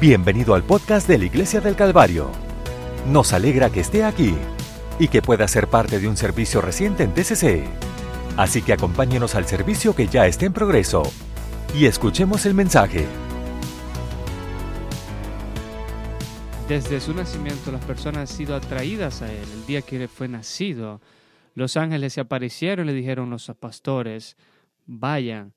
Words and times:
Bienvenido 0.00 0.54
al 0.54 0.64
podcast 0.64 1.06
de 1.06 1.18
la 1.18 1.26
Iglesia 1.26 1.60
del 1.60 1.76
Calvario. 1.76 2.30
Nos 3.06 3.34
alegra 3.34 3.68
que 3.68 3.80
esté 3.80 4.02
aquí 4.02 4.34
y 4.98 5.08
que 5.08 5.20
pueda 5.20 5.46
ser 5.46 5.68
parte 5.68 6.00
de 6.00 6.08
un 6.08 6.16
servicio 6.16 6.62
reciente 6.62 7.02
en 7.02 7.12
TCC. 7.12 7.66
Así 8.38 8.62
que 8.62 8.72
acompáñenos 8.72 9.34
al 9.34 9.44
servicio 9.44 9.94
que 9.94 10.06
ya 10.06 10.26
está 10.26 10.46
en 10.46 10.54
progreso 10.54 11.02
y 11.74 11.84
escuchemos 11.84 12.46
el 12.46 12.54
mensaje. 12.54 13.06
Desde 16.66 16.98
su 16.98 17.12
nacimiento 17.12 17.70
las 17.70 17.84
personas 17.84 18.20
han 18.20 18.38
sido 18.38 18.56
atraídas 18.56 19.20
a 19.20 19.30
él. 19.30 19.46
El 19.52 19.66
día 19.66 19.82
que 19.82 20.08
fue 20.08 20.28
nacido, 20.28 21.02
los 21.54 21.76
ángeles 21.76 22.14
se 22.14 22.22
aparecieron 22.22 22.86
y 22.86 22.92
le 22.92 22.96
dijeron 22.96 23.28
los 23.28 23.52
pastores, 23.60 24.38
vayan, 24.86 25.52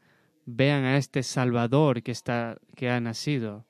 vean 0.45 0.83
a 0.83 0.97
este 0.97 1.23
Salvador 1.23 2.03
que, 2.03 2.11
está, 2.11 2.57
que 2.75 2.89
ha 2.89 2.99
nacido. 2.99 3.63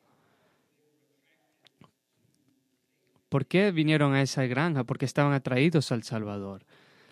¿Por 3.34 3.48
qué 3.48 3.72
vinieron 3.72 4.14
a 4.14 4.22
esa 4.22 4.46
granja? 4.46 4.84
Porque 4.84 5.06
estaban 5.06 5.34
atraídos 5.34 5.92
al 5.92 6.04
Salvador. 6.04 6.68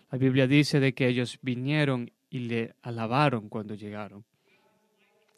La 0.08 0.18
Biblia 0.18 0.46
dice 0.46 0.78
de 0.78 0.94
que 0.94 1.08
ellos 1.08 1.40
vinieron 1.42 2.12
y 2.30 2.38
le 2.38 2.76
alabaron 2.80 3.48
cuando 3.48 3.74
llegaron. 3.74 4.24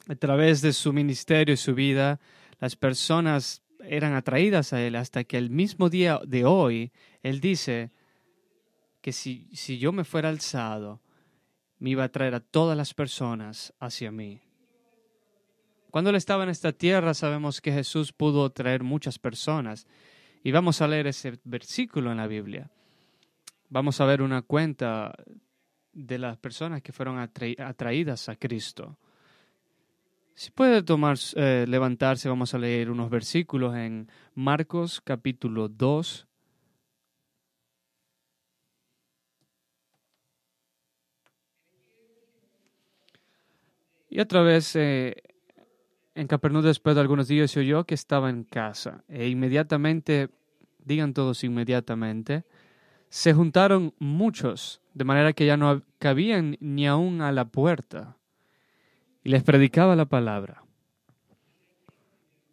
A 0.07 0.13
través 0.13 0.61
de 0.61 0.73
su 0.73 0.93
ministerio 0.93 1.55
y 1.55 1.57
su 1.57 1.73
vida, 1.73 2.19
las 2.59 2.75
personas 2.75 3.63
eran 3.79 4.13
atraídas 4.13 4.73
a 4.73 4.81
él 4.83 4.95
hasta 4.95 5.23
que 5.23 5.39
el 5.39 5.49
mismo 5.49 5.89
día 5.89 6.19
de 6.23 6.45
hoy, 6.45 6.91
él 7.23 7.41
dice 7.41 7.89
que 9.01 9.11
si, 9.11 9.49
si 9.53 9.79
yo 9.79 9.91
me 9.91 10.03
fuera 10.03 10.29
alzado, 10.29 11.01
me 11.79 11.89
iba 11.89 12.03
a 12.03 12.09
traer 12.09 12.35
a 12.35 12.41
todas 12.41 12.77
las 12.77 12.93
personas 12.93 13.73
hacia 13.79 14.11
mí. 14.11 14.39
Cuando 15.89 16.11
él 16.11 16.15
estaba 16.15 16.43
en 16.43 16.49
esta 16.49 16.73
tierra, 16.73 17.15
sabemos 17.15 17.59
que 17.59 17.71
Jesús 17.71 18.13
pudo 18.13 18.51
traer 18.51 18.83
muchas 18.83 19.17
personas. 19.17 19.87
Y 20.45 20.51
vamos 20.51 20.79
a 20.79 20.87
leer 20.87 21.07
ese 21.07 21.39
versículo 21.43 22.11
en 22.11 22.17
la 22.17 22.27
Biblia. 22.27 22.69
Vamos 23.69 23.99
a 23.99 24.05
ver 24.05 24.21
una 24.21 24.43
cuenta 24.43 25.11
de 25.91 26.19
las 26.19 26.37
personas 26.37 26.83
que 26.83 26.91
fueron 26.93 27.17
atraídas 27.17 28.29
a 28.29 28.35
Cristo. 28.35 28.95
Si 30.35 30.51
puede 30.51 30.83
tomar, 30.83 31.17
eh, 31.35 31.65
levantarse, 31.67 32.29
vamos 32.29 32.53
a 32.53 32.59
leer 32.59 32.91
unos 32.91 33.09
versículos 33.09 33.75
en 33.75 34.07
Marcos 34.35 35.01
capítulo 35.01 35.67
2. 35.67 36.27
Y 44.09 44.19
otra 44.19 44.43
vez 44.43 44.75
eh, 44.75 45.23
en 46.15 46.27
Capernaum 46.27 46.63
después 46.63 46.95
de 46.95 47.01
algunos 47.01 47.27
días 47.27 47.51
se 47.51 47.59
oyó 47.59 47.83
que 47.83 47.93
estaba 47.93 48.29
en 48.29 48.43
casa 48.45 49.03
e 49.09 49.27
inmediatamente, 49.27 50.29
digan 50.83 51.13
todos 51.13 51.43
inmediatamente, 51.43 52.45
se 53.09 53.33
juntaron 53.33 53.93
muchos, 53.99 54.81
de 54.93 55.03
manera 55.03 55.33
que 55.33 55.45
ya 55.45 55.57
no 55.57 55.83
cabían 55.99 56.57
ni 56.59 56.87
aún 56.87 57.21
a 57.21 57.31
la 57.31 57.45
puerta 57.45 58.17
y 59.23 59.29
les 59.29 59.43
predicaba 59.43 59.95
la 59.95 60.05
palabra. 60.05 60.63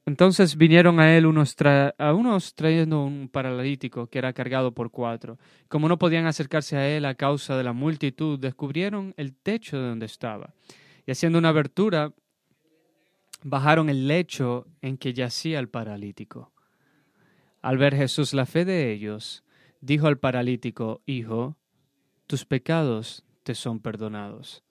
Entonces 0.04 0.56
vinieron 0.56 0.98
a 0.98 1.16
él 1.16 1.26
unos, 1.26 1.54
a 1.98 2.12
unos 2.12 2.54
trayendo 2.56 3.04
un 3.04 3.28
paralítico 3.28 4.08
que 4.08 4.18
era 4.18 4.32
cargado 4.32 4.72
por 4.72 4.90
cuatro. 4.90 5.38
Como 5.68 5.88
no 5.88 5.98
podían 5.98 6.26
acercarse 6.26 6.76
a 6.76 6.88
él 6.88 7.04
a 7.04 7.14
causa 7.14 7.56
de 7.56 7.62
la 7.62 7.72
multitud, 7.72 8.38
descubrieron 8.38 9.14
el 9.16 9.32
techo 9.32 9.78
de 9.78 9.88
donde 9.88 10.06
estaba. 10.06 10.54
Y 11.06 11.12
haciendo 11.12 11.38
una 11.38 11.50
abertura, 11.50 12.12
bajaron 13.42 13.88
el 13.88 14.08
lecho 14.08 14.66
en 14.80 14.96
que 14.96 15.12
yacía 15.12 15.58
el 15.58 15.68
paralítico. 15.68 16.52
Al 17.60 17.78
ver 17.78 17.94
Jesús 17.94 18.34
la 18.34 18.46
fe 18.46 18.64
de 18.64 18.92
ellos, 18.92 19.44
dijo 19.80 20.06
al 20.06 20.18
paralítico, 20.18 21.02
Hijo, 21.06 21.56
tus 22.26 22.44
pecados 22.44 23.24
te 23.42 23.54
son 23.54 23.80
perdonados. 23.80 24.62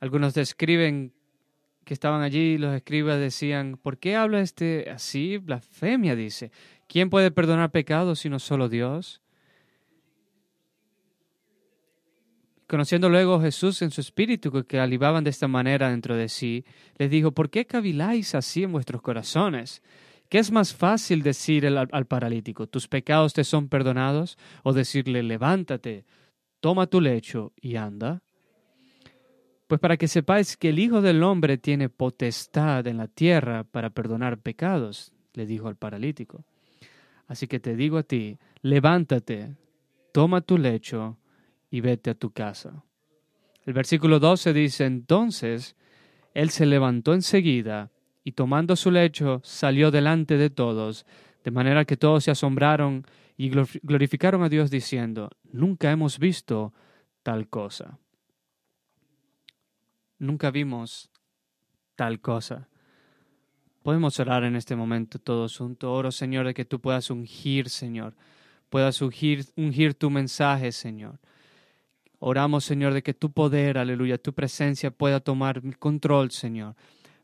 Algunos 0.00 0.34
describen 0.34 1.12
que 1.84 1.94
estaban 1.94 2.22
allí, 2.22 2.58
los 2.58 2.74
escribas 2.74 3.18
decían, 3.18 3.76
¿por 3.76 3.98
qué 3.98 4.16
habla 4.16 4.40
este 4.40 4.90
así? 4.90 5.38
Blasfemia, 5.38 6.14
dice. 6.14 6.50
¿Quién 6.86 7.10
puede 7.10 7.30
perdonar 7.30 7.70
pecados 7.70 8.20
sino 8.20 8.38
solo 8.38 8.68
Dios? 8.68 9.20
Conociendo 12.70 13.08
luego 13.08 13.40
Jesús 13.40 13.82
en 13.82 13.90
su 13.90 14.00
espíritu 14.00 14.64
que 14.64 14.78
alivaban 14.78 15.24
de 15.24 15.30
esta 15.30 15.48
manera 15.48 15.90
dentro 15.90 16.14
de 16.14 16.28
sí, 16.28 16.64
les 16.98 17.10
dijo, 17.10 17.32
¿por 17.32 17.50
qué 17.50 17.66
caviláis 17.66 18.36
así 18.36 18.62
en 18.62 18.70
vuestros 18.70 19.02
corazones? 19.02 19.82
¿Qué 20.28 20.38
es 20.38 20.52
más 20.52 20.72
fácil 20.72 21.24
decir 21.24 21.66
al, 21.66 21.88
al 21.90 22.06
paralítico, 22.06 22.68
tus 22.68 22.86
pecados 22.86 23.34
te 23.34 23.42
son 23.42 23.68
perdonados? 23.68 24.38
O 24.62 24.72
decirle, 24.72 25.24
levántate, 25.24 26.04
toma 26.60 26.86
tu 26.86 27.00
lecho 27.00 27.52
y 27.60 27.74
anda. 27.74 28.22
Pues 29.66 29.80
para 29.80 29.96
que 29.96 30.06
sepáis 30.06 30.56
que 30.56 30.68
el 30.68 30.78
Hijo 30.78 31.02
del 31.02 31.24
Hombre 31.24 31.58
tiene 31.58 31.88
potestad 31.88 32.86
en 32.86 32.98
la 32.98 33.08
tierra 33.08 33.64
para 33.64 33.90
perdonar 33.90 34.38
pecados, 34.38 35.12
le 35.34 35.44
dijo 35.44 35.66
al 35.66 35.74
paralítico. 35.74 36.44
Así 37.26 37.48
que 37.48 37.58
te 37.58 37.74
digo 37.74 37.98
a 37.98 38.04
ti, 38.04 38.38
levántate, 38.62 39.56
toma 40.12 40.40
tu 40.40 40.56
lecho 40.56 41.16
y 41.70 41.80
vete 41.80 42.10
a 42.10 42.14
tu 42.14 42.32
casa. 42.32 42.84
El 43.64 43.72
versículo 43.72 44.18
12 44.18 44.52
dice, 44.52 44.86
entonces 44.86 45.76
él 46.34 46.50
se 46.50 46.66
levantó 46.66 47.14
enseguida 47.14 47.90
y 48.24 48.32
tomando 48.32 48.76
su 48.76 48.90
lecho 48.90 49.40
salió 49.44 49.90
delante 49.90 50.36
de 50.36 50.50
todos, 50.50 51.06
de 51.44 51.50
manera 51.50 51.84
que 51.84 51.96
todos 51.96 52.24
se 52.24 52.30
asombraron 52.30 53.06
y 53.36 53.50
glorificaron 53.50 54.42
a 54.42 54.48
Dios 54.48 54.70
diciendo, 54.70 55.30
nunca 55.52 55.90
hemos 55.90 56.18
visto 56.18 56.74
tal 57.22 57.48
cosa 57.48 57.98
nunca 60.20 60.50
vimos 60.50 61.10
tal 61.96 62.20
cosa. 62.20 62.68
Podemos 63.82 64.20
orar 64.20 64.44
en 64.44 64.56
este 64.56 64.76
momento 64.76 65.18
todos 65.18 65.56
juntos. 65.56 65.88
Oro, 65.90 66.12
Señor, 66.12 66.46
de 66.46 66.54
que 66.54 66.64
tú 66.64 66.80
puedas 66.80 67.10
ungir, 67.10 67.68
Señor. 67.68 68.14
Puedas 68.68 69.02
ungir, 69.02 69.46
ungir 69.56 69.94
tu 69.94 70.10
mensaje, 70.10 70.70
Señor. 70.70 71.18
Oramos, 72.22 72.64
Señor, 72.64 72.92
de 72.92 73.02
que 73.02 73.14
tu 73.14 73.32
poder, 73.32 73.78
aleluya, 73.78 74.18
tu 74.18 74.34
presencia 74.34 74.90
pueda 74.90 75.20
tomar 75.20 75.62
control, 75.78 76.30
Señor. 76.30 76.76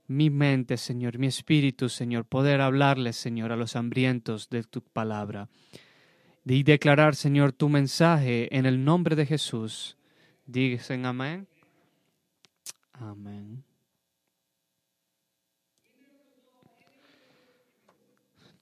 Mi 0.09 0.31
mente, 0.31 0.79
Señor, 0.79 1.19
mi 1.19 1.27
espíritu, 1.27 1.91
Señor, 1.91 2.25
poder 2.25 2.63
hablarle, 2.63 3.13
Señor, 3.13 3.53
a 3.53 3.57
los 3.57 3.77
hambrientos 3.77 4.49
de 4.49 4.63
tu 4.63 4.81
palabra. 4.81 5.51
Y 6.47 6.63
declarar, 6.63 7.15
Señor, 7.15 7.53
tu 7.53 7.69
mensaje 7.69 8.55
en 8.57 8.65
el 8.65 8.85
nombre 8.85 9.17
de 9.17 9.27
Jesús. 9.27 9.99
Dicen 10.47 11.05
amén. 11.05 11.47
Amén. 12.95 13.63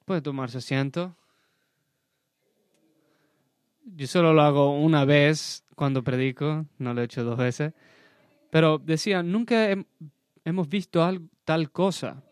Puede 0.05 0.21
tomarse 0.21 0.59
asiento. 0.59 1.15
Yo 3.85 4.07
solo 4.07 4.33
lo 4.33 4.43
hago 4.43 4.79
una 4.79 5.05
vez 5.05 5.65
cuando 5.75 6.03
predico, 6.03 6.67
no 6.79 6.95
lo 6.95 7.03
he 7.03 7.05
hecho 7.05 7.25
dos 7.25 7.37
veces. 7.37 7.73
Pero 8.51 8.79
decía, 8.79 9.23
nunca 9.23 9.77
hemos 10.45 10.69
visto 10.69 11.07
tal 11.45 11.71
cosa. 11.71 12.23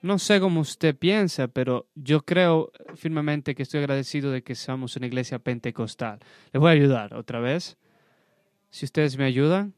No 0.00 0.18
sé 0.18 0.40
cómo 0.40 0.60
usted 0.60 0.96
piensa, 0.96 1.46
pero 1.46 1.86
yo 1.94 2.24
creo 2.24 2.72
firmemente 2.96 3.54
que 3.54 3.62
estoy 3.62 3.78
agradecido 3.78 4.32
de 4.32 4.42
que 4.42 4.56
seamos 4.56 4.96
una 4.96 5.06
iglesia 5.06 5.38
pentecostal. 5.38 6.18
Les 6.52 6.60
voy 6.60 6.70
a 6.70 6.72
ayudar 6.72 7.14
otra 7.14 7.38
vez. 7.38 7.76
Si 8.70 8.84
ustedes 8.84 9.16
me 9.16 9.24
ayudan, 9.24 9.74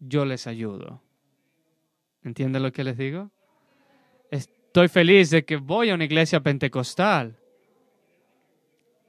yo 0.00 0.24
les 0.24 0.46
ayudo. 0.46 1.02
¿Entienden 2.22 2.62
lo 2.62 2.72
que 2.72 2.84
les 2.84 2.96
digo? 2.96 3.30
Estoy 4.30 4.88
feliz 4.88 5.28
de 5.30 5.44
que 5.44 5.56
voy 5.56 5.90
a 5.90 5.94
una 5.94 6.04
iglesia 6.04 6.40
pentecostal. 6.40 7.36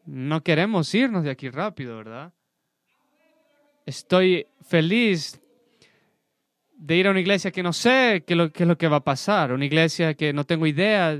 No 0.07 0.41
queremos 0.41 0.95
irnos 0.95 1.25
de 1.25 1.31
aquí 1.31 1.49
rápido, 1.49 1.97
¿verdad? 1.97 2.31
Estoy 3.85 4.47
feliz 4.61 5.41
de 6.77 6.95
ir 6.95 7.07
a 7.07 7.11
una 7.11 7.19
iglesia 7.19 7.51
que 7.51 7.61
no 7.61 7.73
sé 7.73 8.23
qué, 8.25 8.33
es 8.33 8.67
lo 8.67 8.77
que 8.77 8.87
va 8.87 8.97
a 8.97 9.03
pasar, 9.03 9.51
una 9.51 9.65
iglesia 9.65 10.13
que 10.13 10.31
no 10.31 10.45
tengo 10.45 10.65
idea 10.65 11.19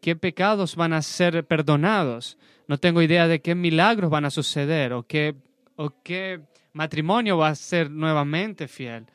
qué 0.00 0.16
pecados 0.16 0.74
van 0.74 0.92
a 0.92 1.02
ser 1.02 1.46
perdonados, 1.46 2.36
no 2.66 2.78
tengo 2.78 3.00
idea 3.00 3.28
de 3.28 3.40
qué 3.40 3.54
milagros 3.54 4.10
van 4.10 4.24
a 4.24 4.30
suceder 4.30 4.92
o 4.92 5.04
qué, 5.04 5.36
o 5.76 6.02
qué 6.02 6.40
matrimonio 6.72 7.38
va 7.38 7.50
a 7.50 7.54
ser 7.54 7.92
nuevamente 7.92 8.66
fiel. 8.66 9.06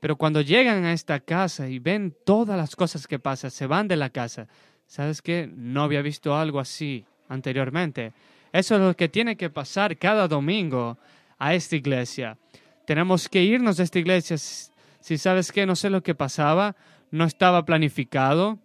Pero 0.00 0.16
cuando 0.16 0.40
llegan 0.40 0.86
a 0.86 0.94
esta 0.94 1.20
casa 1.20 1.68
y 1.68 1.78
ven 1.78 2.16
todas 2.24 2.56
las 2.56 2.74
cosas 2.74 3.06
que 3.06 3.18
pasan, 3.18 3.50
se 3.50 3.66
van 3.66 3.86
de 3.86 3.96
la 3.96 4.08
casa. 4.08 4.48
¿Sabes 4.86 5.20
qué? 5.20 5.46
No 5.54 5.82
había 5.82 6.00
visto 6.00 6.34
algo 6.34 6.58
así 6.58 7.04
anteriormente. 7.28 8.12
Eso 8.52 8.76
es 8.76 8.80
lo 8.80 8.96
que 8.96 9.08
tiene 9.08 9.36
que 9.36 9.50
pasar 9.50 9.96
cada 9.96 10.28
domingo 10.28 10.98
a 11.38 11.54
esta 11.54 11.76
iglesia. 11.76 12.38
Tenemos 12.86 13.28
que 13.28 13.42
irnos 13.42 13.76
de 13.76 13.84
esta 13.84 13.98
iglesia. 13.98 14.36
Si 14.36 15.18
sabes 15.18 15.50
qué, 15.52 15.66
no 15.66 15.76
sé 15.76 15.90
lo 15.90 16.02
que 16.02 16.14
pasaba, 16.14 16.76
no 17.10 17.24
estaba 17.24 17.64
planificado. 17.64 18.58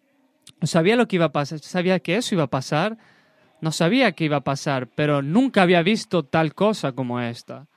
No 0.62 0.68
sabía 0.68 0.96
lo 0.96 1.08
que 1.08 1.16
iba 1.16 1.26
a 1.26 1.32
pasar, 1.32 1.60
sabía 1.60 2.00
que 2.00 2.18
eso 2.18 2.36
iba 2.36 2.44
a 2.44 2.48
pasar, 2.48 2.98
no 3.62 3.72
sabía 3.72 4.12
que 4.12 4.26
iba 4.26 4.38
a 4.38 4.44
pasar, 4.44 4.88
pero 4.88 5.22
nunca 5.22 5.62
había 5.62 5.82
visto 5.82 6.24
tal 6.24 6.54
cosa 6.54 6.92
como 6.92 7.20
esta. 7.22 7.68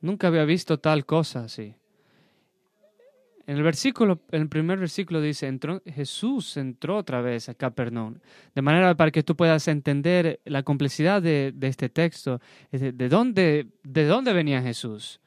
Nunca 0.00 0.26
había 0.26 0.44
visto 0.44 0.78
tal 0.78 1.06
cosa 1.06 1.44
así. 1.44 1.74
En 3.46 3.56
el 3.56 3.62
versículo, 3.62 4.20
el 4.30 4.48
primer 4.48 4.78
versículo 4.78 5.20
dice, 5.20 5.48
entró, 5.48 5.82
Jesús 5.84 6.56
entró 6.56 6.96
otra 6.96 7.20
vez 7.20 7.48
a 7.48 7.54
Capernaum. 7.54 8.14
De 8.54 8.62
manera 8.62 8.94
para 8.94 9.10
que 9.10 9.22
tú 9.22 9.34
puedas 9.34 9.66
entender 9.66 10.40
la 10.44 10.62
complejidad 10.62 11.20
de, 11.20 11.52
este 11.62 11.88
texto, 11.88 12.40
de, 12.70 12.92
de, 12.92 13.08
dónde, 13.08 13.66
de 13.82 14.06
dónde 14.06 14.32
venía 14.32 14.62
Jesús. 14.62 15.20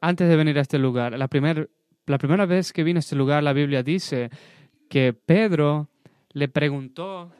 Antes 0.00 0.28
de 0.28 0.36
venir 0.36 0.56
a 0.58 0.62
este 0.62 0.78
lugar, 0.78 1.18
la, 1.18 1.28
primer, 1.28 1.68
la 2.06 2.16
primera 2.16 2.46
vez 2.46 2.72
que 2.72 2.84
vino 2.84 2.98
a 2.98 3.00
este 3.00 3.16
lugar, 3.16 3.42
la 3.42 3.52
Biblia 3.52 3.82
dice 3.82 4.30
que 4.88 5.12
Pedro 5.12 5.90
le 6.32 6.48
preguntó 6.48 7.32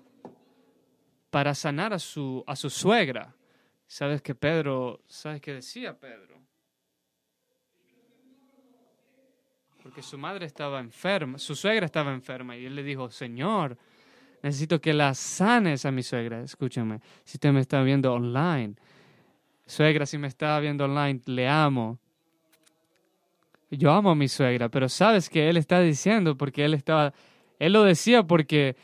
para 1.31 1.55
sanar 1.55 1.95
a 1.95 1.99
su, 1.99 2.45
a 2.47 2.55
su 2.55 2.69
suegra. 2.69 3.35
¿Sabes 3.87 4.21
que 4.21 4.35
Pedro, 4.35 5.01
sabes 5.07 5.41
qué 5.41 5.55
decía 5.55 5.99
Pedro? 5.99 6.39
Porque 9.91 10.03
su 10.03 10.17
madre 10.19 10.47
estaba 10.47 10.79
enferma, 10.79 11.37
su 11.37 11.57
suegra 11.57 11.85
estaba 11.85 12.13
enferma 12.13 12.57
y 12.57 12.65
él 12.65 12.77
le 12.77 12.85
dijo, 12.85 13.11
Señor, 13.11 13.77
necesito 14.41 14.81
que 14.81 14.93
la 14.95 15.15
sanes 15.15 15.85
a 15.85 15.91
mi 15.91 16.05
suegra. 16.05 16.43
Escúchame, 16.43 17.01
si 17.25 17.39
usted 17.39 17.51
me 17.51 17.59
está 17.59 17.83
viendo 17.83 18.13
online, 18.13 18.77
suegra, 19.67 20.07
si 20.07 20.17
me 20.17 20.29
está 20.29 20.61
viendo 20.61 20.85
online, 20.85 21.21
le 21.27 21.49
amo. 21.49 21.99
Yo 23.69 23.91
amo 23.91 24.13
a 24.13 24.15
mi 24.15 24.29
suegra, 24.29 24.69
pero 24.69 24.89
sabes 24.89 25.29
que 25.29 25.51
él 25.51 25.57
está 25.57 25.81
diciendo 25.81 26.37
porque 26.37 26.65
él 26.65 26.75
estaba, 26.75 27.13
él 27.59 27.73
lo 27.73 27.83
decía 27.83 28.23
porque 28.23 28.77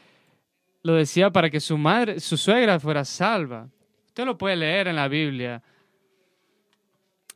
lo 0.83 0.95
decía 0.95 1.31
para 1.31 1.51
que 1.51 1.61
su 1.61 1.79
madre, 1.79 2.19
su 2.19 2.37
suegra 2.37 2.81
fuera 2.81 3.05
salva. 3.05 3.69
Usted 4.09 4.25
lo 4.25 4.37
puede 4.37 4.57
leer 4.57 4.89
en 4.89 4.97
la 4.97 5.07
Biblia. 5.07 5.63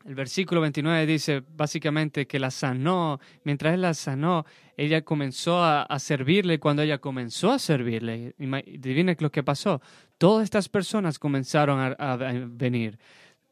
El 0.04 0.14
versículo 0.14 0.62
29 0.62 1.04
dice 1.04 1.42
básicamente 1.56 2.26
que 2.26 2.38
la 2.38 2.50
sanó. 2.50 3.20
Mientras 3.44 3.74
él 3.74 3.82
la 3.82 3.92
sanó, 3.92 4.46
ella 4.76 5.02
comenzó 5.02 5.62
a, 5.62 5.98
servirle. 5.98 6.58
Cuando 6.58 6.82
ella 6.82 6.98
comenzó 6.98 7.52
a 7.52 7.58
servirle, 7.58 8.34
adivine 8.38 9.16
lo 9.20 9.30
que 9.30 9.42
pasó. 9.42 9.82
Todas 10.16 10.44
estas 10.44 10.68
personas 10.68 11.18
comenzaron 11.18 11.94
a, 11.98 12.16
venir. 12.16 12.98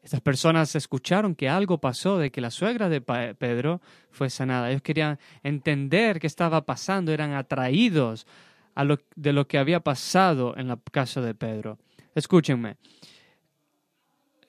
Estas 0.01 0.21
personas 0.21 0.75
escucharon 0.75 1.35
que 1.35 1.49
algo 1.49 1.77
pasó, 1.77 2.17
de 2.17 2.31
que 2.31 2.41
la 2.41 2.51
suegra 2.51 2.89
de 2.89 3.01
Pedro 3.01 3.81
fue 4.09 4.29
sanada. 4.31 4.71
Ellos 4.71 4.81
querían 4.81 5.19
entender 5.43 6.19
qué 6.19 6.25
estaba 6.25 6.65
pasando, 6.65 7.11
eran 7.11 7.33
atraídos 7.33 8.25
de 9.15 9.33
lo 9.33 9.47
que 9.47 9.57
había 9.57 9.81
pasado 9.81 10.55
en 10.57 10.67
la 10.67 10.79
casa 10.91 11.21
de 11.21 11.35
Pedro. 11.35 11.77
Escúchenme 12.15 12.77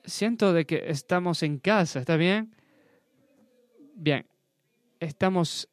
siento 0.04 0.52
de 0.52 0.66
que 0.66 0.84
estamos 0.88 1.42
en 1.42 1.58
casa, 1.58 2.00
¿está 2.00 2.16
bien? 2.16 2.54
Bien, 3.94 4.26
estamos, 4.98 5.68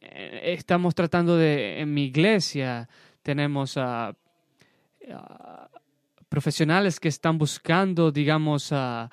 eh, 0.00 0.54
estamos 0.56 0.94
tratando 0.94 1.36
de, 1.36 1.80
en 1.80 1.92
mi 1.92 2.04
iglesia, 2.04 2.88
tenemos 3.22 3.76
a, 3.76 4.16
profesionales 6.28 7.00
que 7.00 7.08
están 7.08 7.38
buscando, 7.38 8.12
digamos, 8.12 8.72
a 8.72 9.10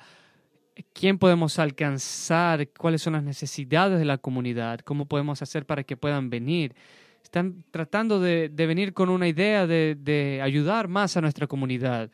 quién 0.92 1.18
podemos 1.18 1.58
alcanzar, 1.58 2.68
cuáles 2.72 3.00
son 3.00 3.14
las 3.14 3.22
necesidades 3.22 3.98
de 3.98 4.04
la 4.04 4.18
comunidad, 4.18 4.80
cómo 4.80 5.06
podemos 5.06 5.40
hacer 5.40 5.64
para 5.64 5.84
que 5.84 5.96
puedan 5.96 6.28
venir. 6.28 6.74
Están 7.22 7.64
tratando 7.70 8.20
de, 8.20 8.48
venir 8.48 8.92
con 8.92 9.08
una 9.08 9.26
idea 9.26 9.66
de, 9.66 9.96
de 9.98 10.40
ayudar 10.42 10.88
más 10.88 11.16
a 11.16 11.20
nuestra 11.22 11.46
comunidad. 11.46 12.10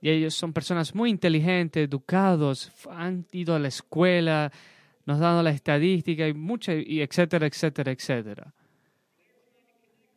Y 0.00 0.10
ellos 0.10 0.34
son 0.34 0.52
personas 0.52 0.94
muy 0.94 1.10
inteligentes, 1.10 1.84
educados, 1.84 2.72
han 2.90 3.26
ido 3.32 3.54
a 3.54 3.58
la 3.58 3.68
escuela, 3.68 4.50
nos 5.04 5.18
dado 5.18 5.42
la 5.42 5.50
estadística 5.50 6.26
y 6.26 6.34
mucha, 6.34 6.72
y 6.74 7.00
etcétera, 7.00 7.46
etcétera, 7.46 7.92
etcétera. 7.92 8.54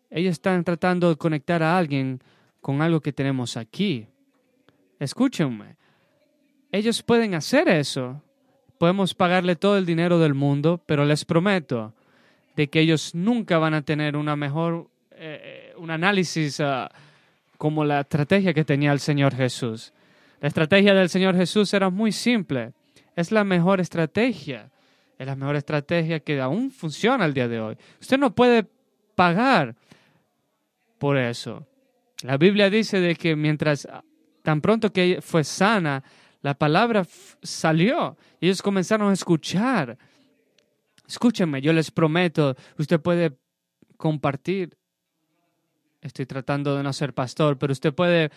Ellos 0.10 0.34
están 0.34 0.64
tratando 0.64 1.10
de 1.10 1.16
conectar 1.16 1.64
a 1.64 1.78
alguien 1.78 2.22
con 2.62 2.82
algo 2.82 3.02
que 3.02 3.12
tenemos 3.12 3.58
aquí. 3.58 4.08
Escúchenme. 5.00 5.76
Ellos 6.72 7.04
pueden 7.04 7.34
hacer 7.34 7.68
eso. 7.68 8.22
Podemos 8.78 9.14
pagarle 9.14 9.56
todo 9.56 9.78
el 9.78 9.86
dinero 9.86 10.20
del 10.20 10.34
mundo, 10.34 10.82
pero 10.86 11.04
les 11.06 11.26
prometo 11.26 11.94
de 12.56 12.70
que 12.70 12.80
ellos 12.80 13.16
nunca 13.16 13.58
van 13.58 13.74
a 13.74 13.82
tener 13.82 14.16
una 14.16 14.36
mejor, 14.36 14.90
eh, 15.12 15.72
eh, 15.72 15.74
un 15.78 15.90
análisis 15.90 16.60
uh, 16.60 16.88
como 17.64 17.86
la 17.86 18.02
estrategia 18.02 18.54
que 18.54 18.66
tenía 18.66 18.92
el 18.92 19.00
Señor 19.00 19.34
Jesús. 19.34 19.94
La 20.42 20.50
estrategia 20.50 20.94
del 20.94 21.08
Señor 21.08 21.34
Jesús 21.34 21.74
era 21.74 21.90
muy 21.90 22.12
simple. 22.12 22.74
Es 23.16 23.32
la 23.32 23.46
mejor 23.46 23.80
estrategia. 23.80 24.70
Es 25.18 25.26
la 25.26 25.38
mejor 25.38 25.56
estrategia 25.56 26.20
que 26.20 26.42
aún 26.42 26.72
funciona 26.72 27.24
el 27.24 27.34
día 27.34 27.48
de 27.48 27.62
hoy. 27.62 27.78
Usted 28.02 28.18
no 28.18 28.36
puede 28.36 28.68
pagar 29.16 29.78
por 30.98 31.16
eso. 31.16 31.66
La 32.24 32.36
Biblia 32.36 32.70
dice 32.70 33.00
de 33.00 33.16
que 33.16 33.34
mientras 33.34 33.88
tan 34.42 34.60
pronto 34.60 34.92
que 34.92 35.20
fue 35.22 35.46
sana, 35.46 36.04
la 36.42 36.56
palabra 36.56 37.08
salió 37.44 38.18
ellos 38.42 38.62
comenzaron 38.62 39.10
a 39.10 39.14
escuchar. 39.14 39.98
Escúchenme, 41.08 41.62
yo 41.62 41.72
les 41.72 41.92
prometo, 41.92 42.58
usted 42.78 43.00
puede 43.00 43.38
compartir 43.96 44.76
estoy 46.04 46.26
tratando 46.26 46.76
de 46.76 46.84
no 46.84 46.94
ser 46.94 47.14
pastor, 47.14 47.58
pero 47.58 47.74
usted 47.74 47.94
puede 47.94 48.30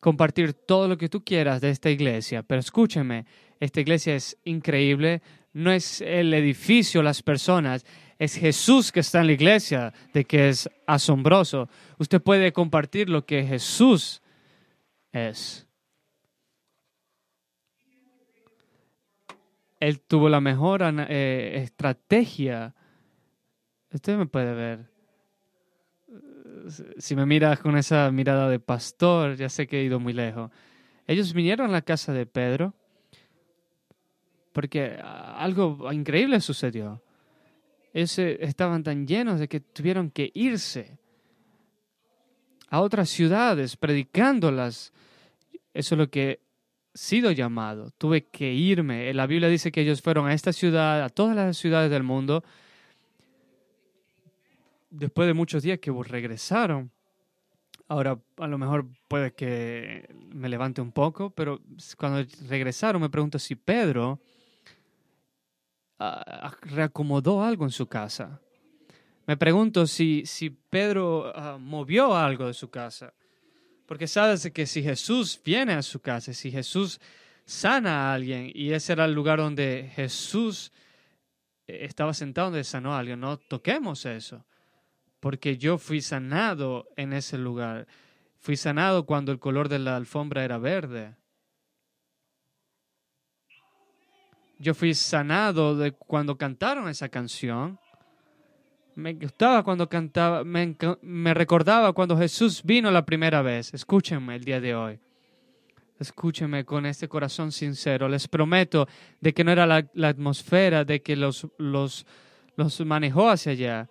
compartir 0.00 0.54
todo 0.54 0.88
lo 0.88 0.98
que 0.98 1.08
tú 1.08 1.22
quieras 1.22 1.60
de 1.60 1.70
esta 1.70 1.90
iglesia, 1.90 2.42
pero 2.42 2.58
escúcheme, 2.58 3.26
esta 3.60 3.80
iglesia 3.80 4.16
es 4.16 4.36
increíble, 4.44 5.22
no 5.52 5.70
es 5.70 6.00
el 6.00 6.34
edificio, 6.34 7.02
las 7.02 7.22
personas, 7.22 7.84
es 8.18 8.34
Jesús 8.36 8.90
que 8.90 9.00
está 9.00 9.20
en 9.20 9.26
la 9.28 9.32
iglesia, 9.32 9.92
de 10.12 10.24
que 10.24 10.48
es 10.48 10.68
asombroso. 10.86 11.68
Usted 11.98 12.20
puede 12.20 12.52
compartir 12.52 13.08
lo 13.08 13.26
que 13.26 13.44
Jesús 13.44 14.22
es. 15.12 15.68
Él 19.78 20.00
tuvo 20.00 20.28
la 20.28 20.40
mejor 20.40 20.82
eh, 20.82 21.60
estrategia. 21.62 22.74
Usted 23.92 24.16
me 24.16 24.26
puede 24.26 24.54
ver 24.54 24.91
si 26.98 27.16
me 27.16 27.26
miras 27.26 27.60
con 27.60 27.76
esa 27.76 28.10
mirada 28.10 28.48
de 28.48 28.58
pastor, 28.58 29.36
ya 29.36 29.48
sé 29.48 29.66
que 29.66 29.80
he 29.80 29.84
ido 29.84 30.00
muy 30.00 30.12
lejos. 30.12 30.50
Ellos 31.06 31.32
vinieron 31.32 31.70
a 31.70 31.72
la 31.72 31.82
casa 31.82 32.12
de 32.12 32.26
Pedro 32.26 32.74
porque 34.52 34.98
algo 35.02 35.90
increíble 35.92 36.40
sucedió. 36.40 37.02
Ellos 37.92 38.18
estaban 38.18 38.82
tan 38.82 39.06
llenos 39.06 39.40
de 39.40 39.48
que 39.48 39.60
tuvieron 39.60 40.10
que 40.10 40.30
irse 40.34 40.98
a 42.68 42.80
otras 42.80 43.10
ciudades 43.10 43.76
predicándolas. 43.76 44.92
Eso 45.74 45.94
es 45.94 45.98
lo 45.98 46.10
que 46.10 46.30
he 46.30 46.40
sido 46.94 47.30
llamado. 47.32 47.90
Tuve 47.98 48.26
que 48.26 48.52
irme. 48.52 49.12
La 49.12 49.26
Biblia 49.26 49.48
dice 49.48 49.72
que 49.72 49.82
ellos 49.82 50.00
fueron 50.00 50.26
a 50.26 50.34
esta 50.34 50.52
ciudad, 50.52 51.02
a 51.02 51.10
todas 51.10 51.36
las 51.36 51.56
ciudades 51.56 51.90
del 51.90 52.02
mundo, 52.02 52.44
después 54.92 55.26
de 55.26 55.34
muchos 55.34 55.62
días 55.62 55.78
que 55.78 55.90
regresaron, 55.90 56.90
ahora 57.88 58.18
a 58.36 58.46
lo 58.46 58.58
mejor 58.58 58.86
puede 59.08 59.32
que 59.32 60.08
me 60.32 60.48
levante 60.48 60.80
un 60.80 60.92
poco, 60.92 61.30
pero 61.30 61.60
cuando 61.96 62.24
regresaron 62.48 63.00
me 63.02 63.10
pregunto 63.10 63.38
si 63.38 63.56
Pedro 63.56 64.20
ah, 65.98 66.54
reacomodó 66.62 67.42
algo 67.42 67.64
en 67.64 67.70
su 67.70 67.86
casa. 67.86 68.40
Me 69.26 69.36
pregunto 69.36 69.86
si, 69.86 70.24
si 70.26 70.50
Pedro 70.50 71.32
ah, 71.34 71.56
movió 71.58 72.14
algo 72.14 72.46
de 72.46 72.54
su 72.54 72.70
casa. 72.70 73.14
Porque 73.86 74.06
sabes 74.06 74.50
que 74.52 74.66
si 74.66 74.82
Jesús 74.82 75.40
viene 75.44 75.72
a 75.72 75.82
su 75.82 76.00
casa, 76.00 76.32
si 76.32 76.50
Jesús 76.50 77.00
sana 77.44 78.10
a 78.10 78.14
alguien, 78.14 78.50
y 78.54 78.72
ese 78.72 78.92
era 78.92 79.04
el 79.06 79.12
lugar 79.12 79.38
donde 79.38 79.90
Jesús 79.94 80.72
eh, 81.66 81.84
estaba 81.84 82.14
sentado 82.14 82.48
donde 82.50 82.64
sanó 82.64 82.94
a 82.94 82.98
alguien, 82.98 83.20
no 83.20 83.38
toquemos 83.38 84.04
eso 84.06 84.44
porque 85.22 85.56
yo 85.56 85.78
fui 85.78 86.00
sanado 86.00 86.88
en 86.96 87.12
ese 87.12 87.38
lugar. 87.38 87.86
Fui 88.40 88.56
sanado 88.56 89.06
cuando 89.06 89.30
el 89.30 89.38
color 89.38 89.68
de 89.68 89.78
la 89.78 89.94
alfombra 89.94 90.42
era 90.42 90.58
verde. 90.58 91.14
Yo 94.58 94.74
fui 94.74 94.94
sanado 94.94 95.76
de 95.76 95.92
cuando 95.92 96.36
cantaron 96.36 96.88
esa 96.88 97.08
canción. 97.08 97.78
Me 98.96 99.14
gustaba 99.14 99.62
cuando 99.62 99.88
cantaba, 99.88 100.42
me, 100.42 101.34
recordaba 101.34 101.92
cuando 101.92 102.18
Jesús 102.18 102.60
vino 102.64 102.90
la 102.90 103.06
primera 103.06 103.42
vez. 103.42 103.72
Escúchenme 103.72 104.34
el 104.34 104.42
día 104.42 104.60
de 104.60 104.74
hoy. 104.74 104.98
Escúcheme 106.00 106.64
con 106.64 106.84
este 106.84 107.06
corazón 107.06 107.52
sincero. 107.52 108.08
Les 108.08 108.26
prometo 108.26 108.88
de 109.20 109.32
que 109.32 109.44
no 109.44 109.52
era 109.52 109.66
la, 109.68 110.08
atmósfera 110.08 110.84
de 110.84 111.00
que 111.00 111.14
los, 111.14 111.46
los, 111.58 112.06
los 112.56 112.80
manejó 112.84 113.30
hacia 113.30 113.52
allá. 113.52 113.88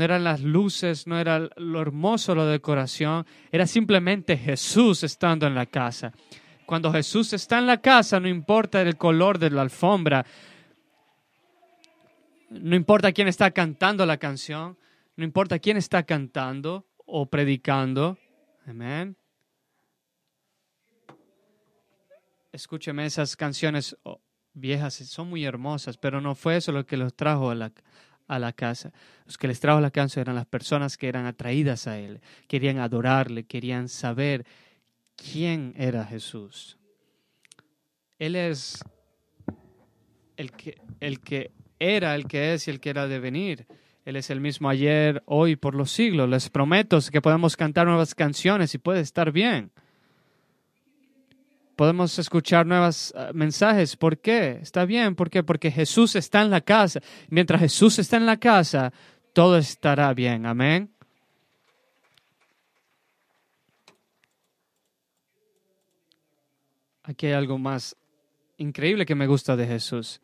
No 0.00 0.04
eran 0.04 0.24
las 0.24 0.40
luces, 0.40 1.06
no 1.06 1.20
era 1.20 1.50
lo 1.56 1.78
hermoso 1.78 2.34
la 2.34 2.46
decoración. 2.46 3.26
Era 3.52 3.66
simplemente 3.66 4.34
Jesús 4.34 5.04
estando 5.04 5.46
en 5.46 5.54
la 5.54 5.66
casa. 5.66 6.14
Cuando 6.64 6.90
Jesús 6.90 7.34
está 7.34 7.58
en 7.58 7.66
la 7.66 7.82
casa, 7.82 8.18
no 8.18 8.26
importa 8.26 8.80
el 8.80 8.96
color 8.96 9.38
de 9.38 9.50
la 9.50 9.60
alfombra, 9.60 10.24
no 12.48 12.74
importa 12.74 13.12
quién 13.12 13.28
está 13.28 13.50
cantando 13.50 14.06
la 14.06 14.16
canción, 14.16 14.78
no 15.16 15.24
importa 15.24 15.58
quién 15.58 15.76
está 15.76 16.02
cantando 16.04 16.86
o 17.04 17.26
predicando. 17.26 18.16
Amén. 18.66 19.18
Escúcheme, 22.52 23.04
esas 23.04 23.36
canciones 23.36 23.98
oh, 24.04 24.18
viejas 24.54 24.94
son 24.94 25.28
muy 25.28 25.44
hermosas, 25.44 25.98
pero 25.98 26.22
no 26.22 26.34
fue 26.34 26.56
eso 26.56 26.72
lo 26.72 26.86
que 26.86 26.96
los 26.96 27.14
trajo 27.14 27.50
a 27.50 27.54
la, 27.54 27.70
a 28.30 28.38
la 28.38 28.52
casa. 28.52 28.92
Los 29.26 29.36
que 29.36 29.48
les 29.48 29.60
trajo 29.60 29.80
la 29.80 29.90
canción 29.90 30.22
eran 30.22 30.36
las 30.36 30.46
personas 30.46 30.96
que 30.96 31.08
eran 31.08 31.26
atraídas 31.26 31.86
a 31.86 31.98
Él, 31.98 32.20
querían 32.46 32.78
adorarle, 32.78 33.44
querían 33.44 33.88
saber 33.88 34.46
quién 35.16 35.74
era 35.76 36.04
Jesús. 36.04 36.78
Él 38.18 38.36
es 38.36 38.82
el 40.36 40.52
que, 40.52 40.80
el 41.00 41.20
que 41.20 41.50
era, 41.78 42.14
el 42.14 42.26
que 42.26 42.54
es 42.54 42.68
y 42.68 42.70
el 42.70 42.80
que 42.80 42.90
era 42.90 43.08
de 43.08 43.18
venir. 43.18 43.66
Él 44.04 44.16
es 44.16 44.30
el 44.30 44.40
mismo 44.40 44.68
ayer, 44.68 45.22
hoy, 45.26 45.56
por 45.56 45.74
los 45.74 45.90
siglos. 45.90 46.28
Les 46.28 46.48
prometo 46.50 46.98
que 47.10 47.20
podemos 47.20 47.56
cantar 47.56 47.86
nuevas 47.86 48.14
canciones 48.14 48.74
y 48.74 48.78
puede 48.78 49.00
estar 49.00 49.32
bien. 49.32 49.72
Podemos 51.80 52.18
escuchar 52.18 52.66
nuevos 52.66 53.10
ah, 53.16 53.30
mensajes. 53.32 53.96
¿Por 53.96 54.18
qué? 54.18 54.58
Está 54.60 54.84
bien. 54.84 55.14
¿Por 55.14 55.30
qué? 55.30 55.42
Porque 55.42 55.70
Jesús 55.70 56.14
está 56.14 56.42
en 56.42 56.50
la 56.50 56.60
casa. 56.60 57.00
Mientras 57.30 57.58
Jesús 57.58 57.98
está 57.98 58.18
en 58.18 58.26
la 58.26 58.36
casa, 58.36 58.92
todo 59.32 59.56
estará 59.56 60.12
bien. 60.12 60.44
Amén. 60.44 60.90
Aquí 67.02 67.28
hay 67.28 67.32
algo 67.32 67.56
más 67.56 67.96
increíble 68.58 69.06
que 69.06 69.14
me 69.14 69.26
gusta 69.26 69.56
de 69.56 69.66
Jesús 69.66 70.20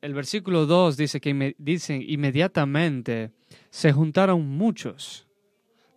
el 0.00 0.14
versículo 0.14 0.66
2 0.66 0.96
dice 0.96 1.20
que 1.20 1.54
dicen 1.58 2.02
inmediatamente 2.06 3.32
se 3.68 3.92
juntaron 3.92 4.46
muchos, 4.48 5.26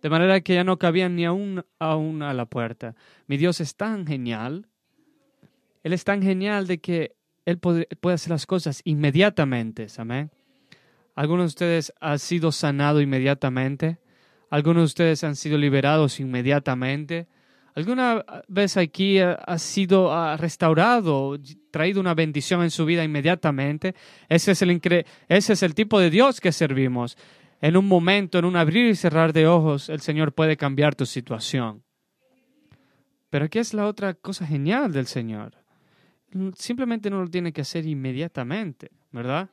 de 0.04 0.10
manera 0.10 0.42
que 0.42 0.52
ya 0.52 0.64
no 0.64 0.78
cabían 0.78 1.16
ni 1.16 1.24
aún, 1.24 1.64
aún 1.78 2.20
a 2.20 2.34
la 2.34 2.44
puerta. 2.44 2.94
Mi 3.26 3.38
Dios 3.38 3.62
es 3.62 3.74
tan 3.74 4.06
genial, 4.06 4.68
Él 5.82 5.94
es 5.94 6.04
tan 6.04 6.20
genial 6.20 6.66
de 6.66 6.76
que 6.76 7.16
Él 7.46 7.56
puede, 7.56 7.88
hacer 8.12 8.30
las 8.30 8.44
cosas 8.44 8.82
inmediatamente, 8.84 9.86
amén. 9.96 10.30
Algunos 11.14 11.44
de 11.44 11.46
ustedes 11.46 11.92
han 12.00 12.18
sido 12.18 12.52
sanados 12.52 13.02
inmediatamente, 13.02 13.96
algunos 14.50 14.82
de 14.82 14.84
ustedes 14.84 15.24
han 15.24 15.36
sido 15.36 15.56
liberados 15.56 16.20
inmediatamente, 16.20 17.26
¿Alguna 17.76 18.24
vez 18.46 18.76
aquí 18.76 19.18
ha 19.18 19.58
sido 19.58 20.36
restaurado, 20.36 21.36
traído 21.72 22.00
una 22.00 22.14
bendición 22.14 22.62
en 22.62 22.70
su 22.70 22.84
vida 22.84 23.02
inmediatamente? 23.02 23.96
Ese 24.28 24.52
es, 24.52 24.62
el 24.62 24.80
ese 25.28 25.52
es 25.54 25.62
el 25.64 25.74
tipo 25.74 25.98
de 25.98 26.08
Dios 26.08 26.40
que 26.40 26.52
servimos. 26.52 27.18
En 27.64 27.78
un 27.78 27.88
momento, 27.88 28.38
en 28.38 28.44
un 28.44 28.56
abrir 28.56 28.90
y 28.90 28.94
cerrar 28.94 29.32
de 29.32 29.46
ojos, 29.46 29.88
el 29.88 30.02
Señor 30.02 30.34
puede 30.34 30.54
cambiar 30.54 30.94
tu 30.94 31.06
situación. 31.06 31.82
Pero 33.30 33.46
aquí 33.46 33.58
es 33.58 33.72
la 33.72 33.86
otra 33.86 34.12
cosa 34.12 34.46
genial 34.46 34.92
del 34.92 35.06
Señor. 35.06 35.54
Simplemente 36.56 37.08
no 37.08 37.22
lo 37.22 37.30
tiene 37.30 37.54
que 37.54 37.62
hacer 37.62 37.86
inmediatamente, 37.86 38.90
¿verdad? 39.12 39.48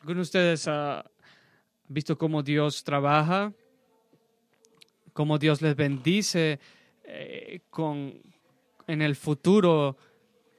¿Alguno 0.00 0.16
de 0.16 0.20
ustedes 0.20 0.68
ha 0.68 1.02
visto 1.88 2.18
cómo 2.18 2.42
Dios 2.42 2.84
trabaja? 2.84 3.50
cómo 5.14 5.38
Dios 5.38 5.62
les 5.62 5.76
bendice 5.76 6.58
eh, 7.04 7.60
con, 7.70 8.20
en 8.86 9.00
el 9.00 9.16
futuro, 9.16 9.96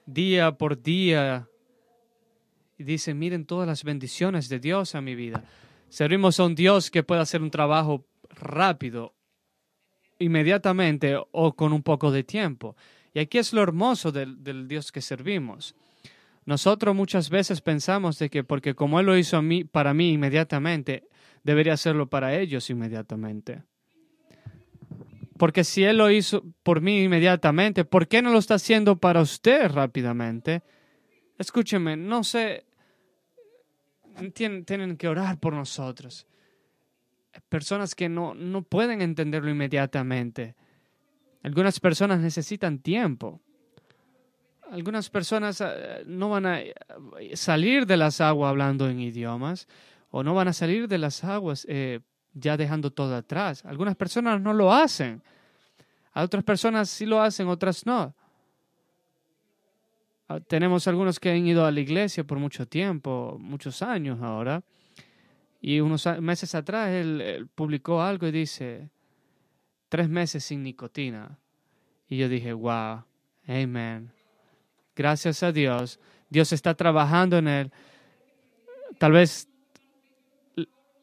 día 0.07 0.57
por 0.57 0.81
día. 0.81 1.47
Y 2.77 2.84
dice, 2.84 3.13
miren 3.13 3.46
todas 3.46 3.67
las 3.67 3.84
bendiciones 3.84 4.50
de 4.50 4.60
Dios 4.60 4.96
a 4.96 5.01
mi 5.01 5.15
vida. 5.15 5.44
Servimos 5.89 6.39
a 6.39 6.46
un 6.46 6.55
Dios 6.55 6.91
que 6.91 7.03
puede 7.03 7.22
hacer 7.22 7.41
un 7.41 7.51
trabajo 7.51 8.05
rápido, 8.29 9.13
inmediatamente 10.20 11.15
o 11.32 11.55
con 11.55 11.74
un 11.74 11.84
poco 11.84 12.12
de 12.12 12.24
tiempo. 12.24 12.75
Y 13.13 13.20
aquí 13.20 13.38
es 13.38 13.53
lo 13.53 13.62
hermoso 13.62 14.12
del, 14.12 14.44
del 14.44 14.67
Dios 14.67 14.91
que 14.91 15.01
servimos. 15.01 15.75
Nosotros 16.46 16.96
muchas 16.96 17.29
veces 17.29 17.62
pensamos 17.62 18.20
de 18.20 18.29
que 18.29 18.44
porque 18.44 18.75
como 18.75 19.00
Él 19.00 19.05
lo 19.08 19.17
hizo 19.17 19.38
a 19.38 19.41
mí, 19.41 19.63
para 19.63 19.94
mí 19.94 20.12
inmediatamente, 20.12 21.08
debería 21.44 21.74
hacerlo 21.74 22.08
para 22.08 22.36
ellos 22.38 22.70
inmediatamente. 22.70 23.63
Porque 25.38 25.63
si 25.63 25.84
Él 25.84 25.98
lo 25.98 26.12
hizo 26.12 26.44
por 26.63 26.82
mí 26.82 27.03
inmediatamente, 27.03 27.84
¿por 27.84 28.08
qué 28.08 28.22
no 28.22 28.32
lo 28.32 28.39
está 28.39 28.55
haciendo 28.55 28.98
para 28.98 29.22
usted 29.22 29.70
rápidamente? 29.72 30.62
Escúcheme, 31.38 31.98
no 31.98 32.24
sé, 32.24 32.64
tienen, 34.34 34.98
que 34.98 35.07
orar 35.07 35.39
por 35.39 35.53
nosotros. 35.53 36.27
Personas 37.50 37.95
que 37.95 38.10
no, 38.10 38.34
no 38.34 38.62
pueden 38.62 39.01
entenderlo 39.01 39.50
inmediatamente. 39.50 40.55
Algunas 41.43 41.79
personas 41.79 42.19
necesitan 42.19 42.79
tiempo. 42.79 43.41
Algunas 44.72 45.10
personas 45.10 45.62
eh, 45.62 46.03
no 46.07 46.29
van 46.29 46.45
a 46.45 46.60
salir 47.36 47.86
de 47.86 47.98
las 47.98 48.19
aguas 48.22 48.50
hablando 48.50 48.89
en 48.89 49.00
idiomas 49.00 49.67
o 50.10 50.24
no 50.24 50.34
van 50.34 50.48
a 50.48 50.53
salir 50.53 50.88
de 50.88 50.98
las 50.98 51.24
aguas 51.24 51.65
eh, 51.69 52.00
ya 52.34 52.57
dejando 52.57 52.91
todo 52.91 53.15
atrás. 53.15 53.65
Algunas 53.65 53.95
personas 53.95 54.41
no 54.41 54.53
lo 54.53 54.74
hacen. 54.74 55.22
A 56.13 56.24
otras 56.24 56.43
personas 56.43 56.89
sí 56.89 57.05
lo 57.05 57.22
hacen, 57.22 57.48
otras 57.48 57.86
no. 57.86 58.15
Ah, 60.27 60.39
tenemos 60.39 60.88
algunos 60.88 61.20
que 61.20 61.29
han 61.29 61.46
ido 61.46 61.65
a 61.65 61.72
la 61.72 61.79
iglesia 61.79 62.24
por 62.24 62.39
mucho 62.39 62.67
tiempo, 62.67 63.38
muchos 63.39 63.82
años 63.82 64.22
ahora. 64.22 64.63
Y 65.62 65.79
unos 65.79 66.05
meses 66.20 66.55
atrás 66.55 66.89
él, 66.89 67.50
publicó 67.55 68.01
algo 68.01 68.27
y 68.27 68.32
dice, 68.32 68.89
tres 69.89 70.10
meses 70.10 70.44
sin 70.44 70.63
nicotina. 70.63 71.38
Y 72.08 72.17
yo 72.17 72.29
dije, 72.29 72.53
wow, 72.53 73.03
amen. 73.48 74.12
Gracias 74.96 75.44
a 75.44 75.51
Dios. 75.51 76.00
Dios 76.29 76.53
está 76.53 76.74
trabajando 76.74 77.38
en 77.38 77.48
él. 77.48 77.72
Tal 78.98 79.12
vez 79.12 79.50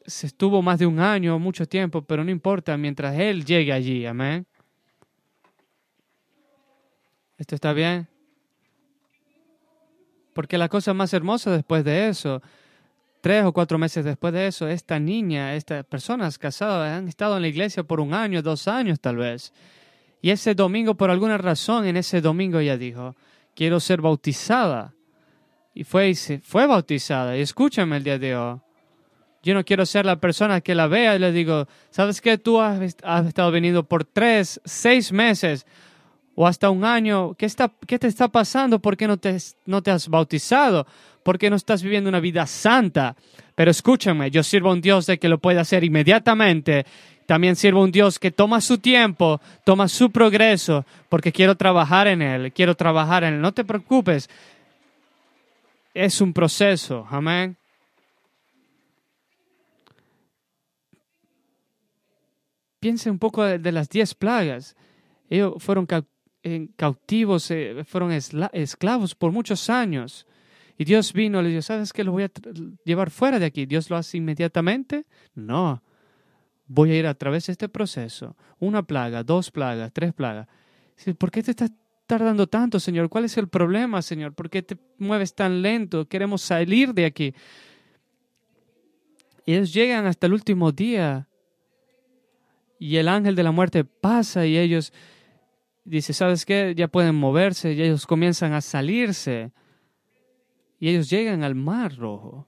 se 0.05 0.27
estuvo 0.27 0.61
más 0.61 0.79
de 0.79 0.85
un 0.85 0.99
año, 0.99 1.39
mucho 1.39 1.65
tiempo, 1.65 2.01
pero 2.01 2.23
no 2.23 2.31
importa, 2.31 2.77
mientras 2.77 3.17
Él 3.17 3.45
llegue 3.45 3.71
allí, 3.71 4.05
amén. 4.05 4.45
¿Esto 7.37 7.55
está 7.55 7.73
bien? 7.73 8.07
Porque 10.33 10.57
la 10.57 10.69
cosa 10.69 10.93
más 10.93 11.13
hermosa 11.13 11.51
después 11.51 11.83
de 11.83 12.09
eso, 12.09 12.41
tres 13.21 13.45
o 13.45 13.53
cuatro 13.53 13.77
meses 13.77 14.03
después 14.03 14.33
de 14.33 14.47
eso, 14.47 14.67
esta 14.67 14.99
niña, 14.99 15.55
estas 15.55 15.85
personas 15.85 16.37
casadas 16.37 16.97
han 16.97 17.07
estado 17.07 17.35
en 17.37 17.43
la 17.43 17.47
iglesia 17.47 17.83
por 17.83 17.99
un 17.99 18.13
año, 18.13 18.41
dos 18.41 18.67
años 18.67 18.99
tal 18.99 19.17
vez. 19.17 19.53
Y 20.21 20.31
ese 20.31 20.55
domingo, 20.55 20.95
por 20.95 21.11
alguna 21.11 21.37
razón, 21.37 21.85
en 21.85 21.97
ese 21.97 22.21
domingo 22.21 22.59
ella 22.59 22.77
dijo, 22.77 23.15
quiero 23.55 23.79
ser 23.79 24.01
bautizada. 24.01 24.93
Y 25.73 25.83
fue 25.83 26.09
y 26.09 26.15
fue 26.15 26.67
bautizada. 26.67 27.37
Y 27.37 27.41
escúchame 27.41 27.97
el 27.97 28.03
día 28.03 28.19
de 28.19 28.35
hoy. 28.35 28.59
Yo 29.43 29.53
no 29.53 29.65
quiero 29.65 29.85
ser 29.85 30.05
la 30.05 30.21
persona 30.21 30.61
que 30.61 30.73
la 30.73 30.87
vea 30.87 31.15
y 31.15 31.19
le 31.19 31.33
digo, 31.33 31.67
¿sabes 31.89 32.21
qué? 32.21 32.37
Tú 32.37 32.61
has, 32.61 32.81
estado 32.81 33.51
venido 33.51 33.83
por 33.83 34.05
tres, 34.05 34.61
seis 34.63 35.11
meses 35.11 35.65
o 36.35 36.47
hasta 36.47 36.69
un 36.69 36.83
año. 36.83 37.33
¿Qué, 37.35 37.45
está, 37.45 37.71
qué 37.87 37.99
te 37.99 38.07
está 38.07 38.27
pasando? 38.27 38.79
¿Por 38.79 38.97
qué 38.97 39.07
no 39.07 39.17
te, 39.17 39.37
no 39.65 39.81
te 39.81 39.91
has 39.91 40.07
bautizado? 40.07 40.87
¿Por 41.23 41.37
qué 41.37 41.49
no 41.49 41.55
estás 41.55 41.83
viviendo 41.83 42.09
una 42.09 42.19
vida 42.19 42.45
santa? 42.45 43.15
Pero 43.55 43.71
escúchame, 43.71 44.31
yo 44.31 44.43
sirvo 44.43 44.69
a 44.69 44.73
un 44.73 44.81
Dios 44.81 45.05
de 45.05 45.19
que 45.19 45.29
lo 45.29 45.37
puede 45.37 45.59
hacer 45.59 45.83
inmediatamente. 45.83 46.85
También 47.25 47.55
sirvo 47.55 47.81
a 47.81 47.83
un 47.83 47.91
Dios 47.91 48.19
que 48.19 48.31
toma 48.31 48.59
su 48.59 48.79
tiempo, 48.79 49.39
toma 49.63 49.87
su 49.87 50.11
progreso, 50.11 50.85
porque 51.09 51.31
quiero 51.31 51.55
trabajar 51.55 52.07
en 52.07 52.21
Él, 52.21 52.51
quiero 52.51 52.75
trabajar 52.75 53.23
en 53.23 53.35
Él. 53.35 53.41
No 53.41 53.53
te 53.53 53.63
preocupes, 53.63 54.29
es 55.93 56.19
un 56.19 56.33
proceso, 56.33 57.07
amén. 57.09 57.55
Piense 62.79 63.09
un 63.09 63.19
poco 63.19 63.43
de, 63.43 63.71
las 63.71 63.87
diez 63.87 64.13
plagas. 64.13 64.75
Ellos 65.29 65.53
fueron 65.59 65.85
cautivos, 66.75 67.49
eh, 67.51 67.83
fueron 67.85 68.11
esclavos 68.11 69.15
por 69.15 69.31
muchos 69.31 69.69
años. 69.69 70.27
Y 70.77 70.85
Dios 70.85 71.13
vino 71.13 71.41
le 71.41 71.49
dijo, 71.49 71.61
¿sabes 71.61 71.93
qué? 71.93 72.03
Lo 72.03 72.11
voy 72.11 72.23
a 72.23 72.31
llevar 72.83 73.11
fuera 73.11 73.39
de 73.39 73.45
aquí. 73.45 73.65
¿Dios 73.65 73.89
lo 73.89 73.95
hace 73.95 74.17
inmediatamente? 74.17 75.05
No. 75.35 75.81
voy 76.67 76.91
a 76.91 76.95
ir 76.97 77.07
a 77.07 77.13
través 77.13 77.45
de 77.45 77.51
este 77.51 77.69
proceso, 77.69 78.35
una 78.59 78.81
plaga, 78.83 79.23
dos 79.23 79.51
plagas, 79.51 79.91
tres 79.93 80.13
plagas. 80.13 80.47
¿Por 81.17 81.29
qué 81.29 81.43
te 81.43 81.51
estás 81.51 81.71
tardando 82.07 82.47
tanto, 82.47 82.79
Señor? 82.79 83.09
¿Cuál 83.09 83.25
es 83.25 83.37
el 83.37 83.47
problema, 83.47 84.01
Señor? 84.01 84.33
¿Por 84.33 84.49
qué 84.49 84.63
te 84.63 84.77
mueves 84.97 85.35
tan 85.35 85.61
lento? 85.61 86.07
Queremos 86.07 86.41
salir 86.41 86.93
de 86.93 87.05
aquí. 87.05 87.33
Y 89.45 89.53
ellos 89.53 89.73
llegan 89.73 90.05
hasta 90.05 90.27
el 90.27 90.33
último 90.33 90.71
día 90.71 91.27
y 92.79 92.97
el 92.97 93.07
ángel 93.07 93.35
de 93.35 93.43
la 93.43 93.51
muerte 93.51 93.85
pasa 93.85 94.45
y 94.45 94.57
ellos 94.57 94.93
dice, 95.85 96.13
¿sabes 96.13 96.45
qué? 96.45 96.73
Ya 96.75 96.87
pueden 96.87 97.15
moverse 97.15 97.73
y 97.73 97.81
ellos 97.81 98.05
comienzan 98.05 98.53
a 98.53 98.61
salirse 98.61 99.51
y 100.79 100.89
ellos 100.89 101.09
llegan 101.09 101.43
al 101.43 101.55
mar 101.55 101.95
rojo. 101.95 102.47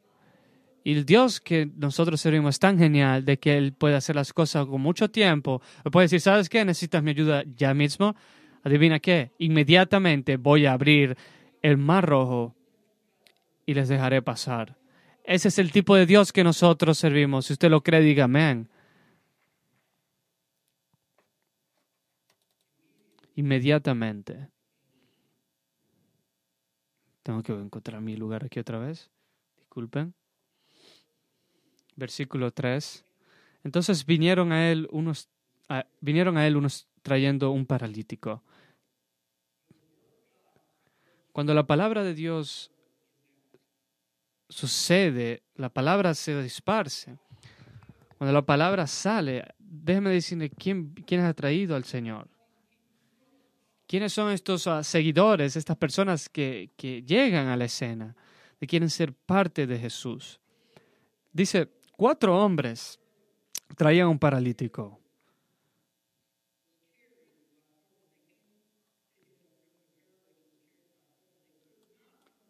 Y 0.84 0.94
el 0.94 1.06
Dios 1.06 1.42
que 1.42 1.68
nosotros 1.78 2.22
servimos 2.22 2.56
es 2.56 2.60
tan 2.60 2.78
genial 2.78 3.26
de 3.26 3.40
que 3.40 3.58
Él 3.58 3.74
puede 3.74 3.96
hacer 3.96 4.16
las 4.16 4.34
cosas 4.34 4.68
con 4.68 4.82
mucho 4.82 5.10
tiempo. 5.10 5.62
Puede 5.92 6.06
decir, 6.06 6.22
¿sabes 6.22 6.48
qué? 6.48 6.64
Necesitas 6.64 7.02
mi 7.02 7.12
ayuda 7.12 7.44
ya 7.56 7.74
mismo. 7.74 8.16
Adivina 8.64 9.00
qué. 9.00 9.32
Inmediatamente 9.40 10.38
voy 10.38 10.68
a 10.68 10.74
abrir 10.74 11.18
el 11.62 11.78
mar 11.78 12.06
rojo 12.06 12.56
y 13.66 13.74
les 13.74 13.90
dejaré 13.90 14.22
pasar. 14.22 14.78
Ese 15.24 15.48
es 15.48 15.58
el 15.58 15.72
tipo 15.72 15.96
de 15.96 16.06
Dios 16.06 16.32
que 16.32 16.44
nosotros 16.44 17.00
servimos. 17.00 17.48
Si 17.48 17.54
usted 17.54 17.70
lo 17.70 17.82
cree, 17.82 18.02
diga 18.02 18.26
amén. 18.26 18.70
Inmediatamente. 23.36 24.50
Tengo 27.24 27.44
que 27.44 27.54
encontrar 27.54 28.02
mi 28.02 28.16
lugar 28.16 28.46
aquí 28.46 28.60
otra 28.60 28.80
vez. 28.80 29.12
Disculpen 29.58 30.14
versículo 31.96 32.52
3. 32.52 33.04
Entonces 33.64 34.06
vinieron 34.06 34.52
a 34.52 34.72
él 34.72 34.88
unos, 34.92 35.30
vinieron 36.02 36.38
a 36.38 36.46
él 36.46 36.58
unos 36.58 36.88
trayendo 37.02 37.52
un 37.52 37.66
paralítico. 37.66 38.44
Cuando 41.32 41.54
la 41.54 41.68
palabra 41.68 42.04
de 42.04 42.14
Dios 42.14 42.72
sucede, 44.48 45.44
la 45.56 45.70
palabra 45.70 46.14
se 46.14 46.42
disparce. 46.42 47.18
Cuando 48.18 48.34
la 48.34 48.46
palabra 48.46 48.88
sale, 48.88 49.44
déjeme 49.60 50.12
decirle 50.12 50.50
quién, 50.50 50.94
quién 51.06 51.22
ha 51.22 51.34
traído 51.34 51.76
al 51.76 51.84
Señor. 51.84 52.30
¿Quiénes 53.88 54.14
son 54.14 54.32
estos 54.32 54.68
ah, 54.68 54.84
seguidores, 54.84 55.56
estas 55.56 55.78
personas 55.78 56.28
que, 56.28 56.72
que 56.76 57.04
llegan 57.04 57.48
a 57.48 57.58
la 57.58 57.66
escena, 57.66 58.16
que 58.60 58.68
quieren 58.68 58.90
ser 58.90 59.14
parte 59.14 59.68
de 59.68 59.78
Jesús? 59.78 60.40
Dice 61.32 61.70
cuatro 61.92 62.38
hombres 62.38 63.00
traían 63.76 64.08
un 64.08 64.20
paralítico. 64.20 65.00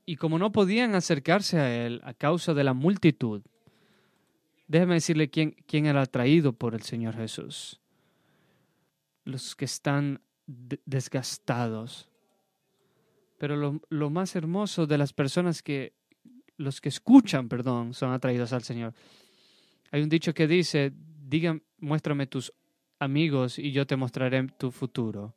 Y 0.05 0.17
como 0.17 0.37
no 0.37 0.51
podían 0.51 0.93
acercarse 0.93 1.59
a 1.59 1.85
él 1.85 1.99
a 2.03 2.13
causa 2.13 2.53
de 2.53 2.63
la 2.63 2.73
multitud, 2.73 3.41
déjeme 4.67 4.95
decirle 4.95 5.29
quién, 5.29 5.55
quién 5.65 5.87
era 5.87 6.05
traído 6.05 6.53
por 6.53 6.75
el 6.75 6.83
Señor 6.83 7.15
Jesús. 7.15 7.81
Los 9.23 9.55
que 9.55 9.65
están 9.65 10.21
desgastados. 10.47 12.09
Pero 13.37 13.55
lo, 13.55 13.81
lo, 13.89 14.09
más 14.09 14.35
hermoso 14.35 14.87
de 14.87 14.97
las 14.97 15.13
personas 15.13 15.61
que, 15.61 15.93
los 16.57 16.79
que 16.79 16.89
escuchan, 16.89 17.49
perdón, 17.49 17.93
son 17.93 18.11
atraídos 18.11 18.53
al 18.53 18.63
Señor. 18.63 18.93
Hay 19.91 20.01
un 20.01 20.09
dicho 20.09 20.33
que 20.33 20.47
dice, 20.47 20.93
diga, 21.27 21.59
muéstrame 21.79 22.27
tus 22.27 22.53
amigos 22.99 23.59
y 23.59 23.71
yo 23.71 23.85
te 23.85 23.95
mostraré 23.95 24.47
tu 24.57 24.71
futuro. 24.71 25.35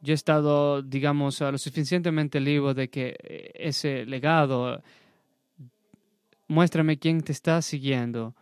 Yo 0.00 0.12
he 0.12 0.14
estado, 0.14 0.80
digamos, 0.82 1.40
lo 1.40 1.58
suficientemente 1.58 2.40
libre 2.40 2.74
de 2.74 2.88
que 2.88 3.16
eh, 3.20 3.50
ese 3.54 4.06
legado, 4.06 4.80
muéstrame 6.46 6.98
quién 6.98 7.20
te 7.20 7.32
está 7.32 7.60
siguiendo, 7.62 8.34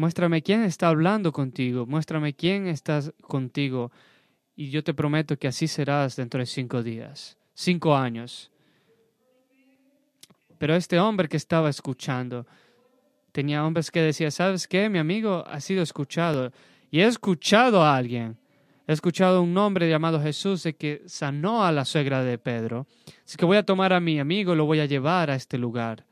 muéstrame 0.00 0.42
quién 0.42 0.64
está 0.64 0.88
hablando 0.88 1.30
contigo, 1.30 1.84
muéstrame 1.84 2.32
quién 2.34 2.66
está 2.66 3.00
contigo 3.20 3.92
y 4.56 4.70
yo 4.70 4.82
te 4.82 4.94
prometo 4.94 5.38
que 5.38 5.46
así 5.46 5.68
serás 5.68 6.16
dentro 6.16 6.40
de 6.40 6.46
cinco 6.46 6.82
días, 6.82 7.36
cinco 7.52 7.94
años. 7.94 8.50
Pero 10.58 10.74
este 10.74 10.98
hombre 10.98 11.28
que 11.28 11.36
estaba 11.36 11.68
escuchando, 11.68 12.46
tenía 13.32 13.64
hombres 13.64 13.90
que 13.90 14.00
decían, 14.00 14.32
¿sabes 14.32 14.66
qué? 14.66 14.88
Mi 14.88 14.98
amigo 14.98 15.44
ha 15.46 15.60
sido 15.60 15.82
escuchado. 15.82 16.50
Y 16.90 17.00
he 17.00 17.06
escuchado 17.06 17.82
a 17.82 17.96
alguien. 17.96 18.38
He 18.86 18.92
escuchado 18.92 19.38
a 19.38 19.40
un 19.40 19.56
hombre 19.56 19.88
llamado 19.88 20.20
Jesús 20.20 20.66
que 20.78 21.02
sanó 21.06 21.64
a 21.64 21.72
la 21.72 21.84
suegra 21.84 22.24
de 22.24 22.38
Pedro. 22.38 22.86
Así 23.24 23.36
que 23.36 23.44
voy 23.44 23.58
a 23.58 23.64
tomar 23.64 23.92
a 23.92 24.00
mi 24.00 24.18
amigo 24.18 24.52
y 24.52 24.56
lo 24.56 24.64
voy 24.64 24.80
a 24.80 24.86
llevar 24.86 25.30
a 25.30 25.34
este 25.34 25.56
lugar. 25.58 26.04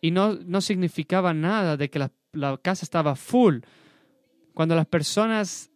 Y 0.00 0.10
no, 0.10 0.34
no 0.34 0.60
significaba 0.60 1.32
nada 1.32 1.76
de 1.76 1.88
que 1.88 1.98
la, 1.98 2.12
la 2.34 2.56
casa 2.58 2.84
estaba 2.84 3.16
full. 3.16 3.60
Cuando 4.52 4.74
las 4.74 4.86
personas 4.86 5.70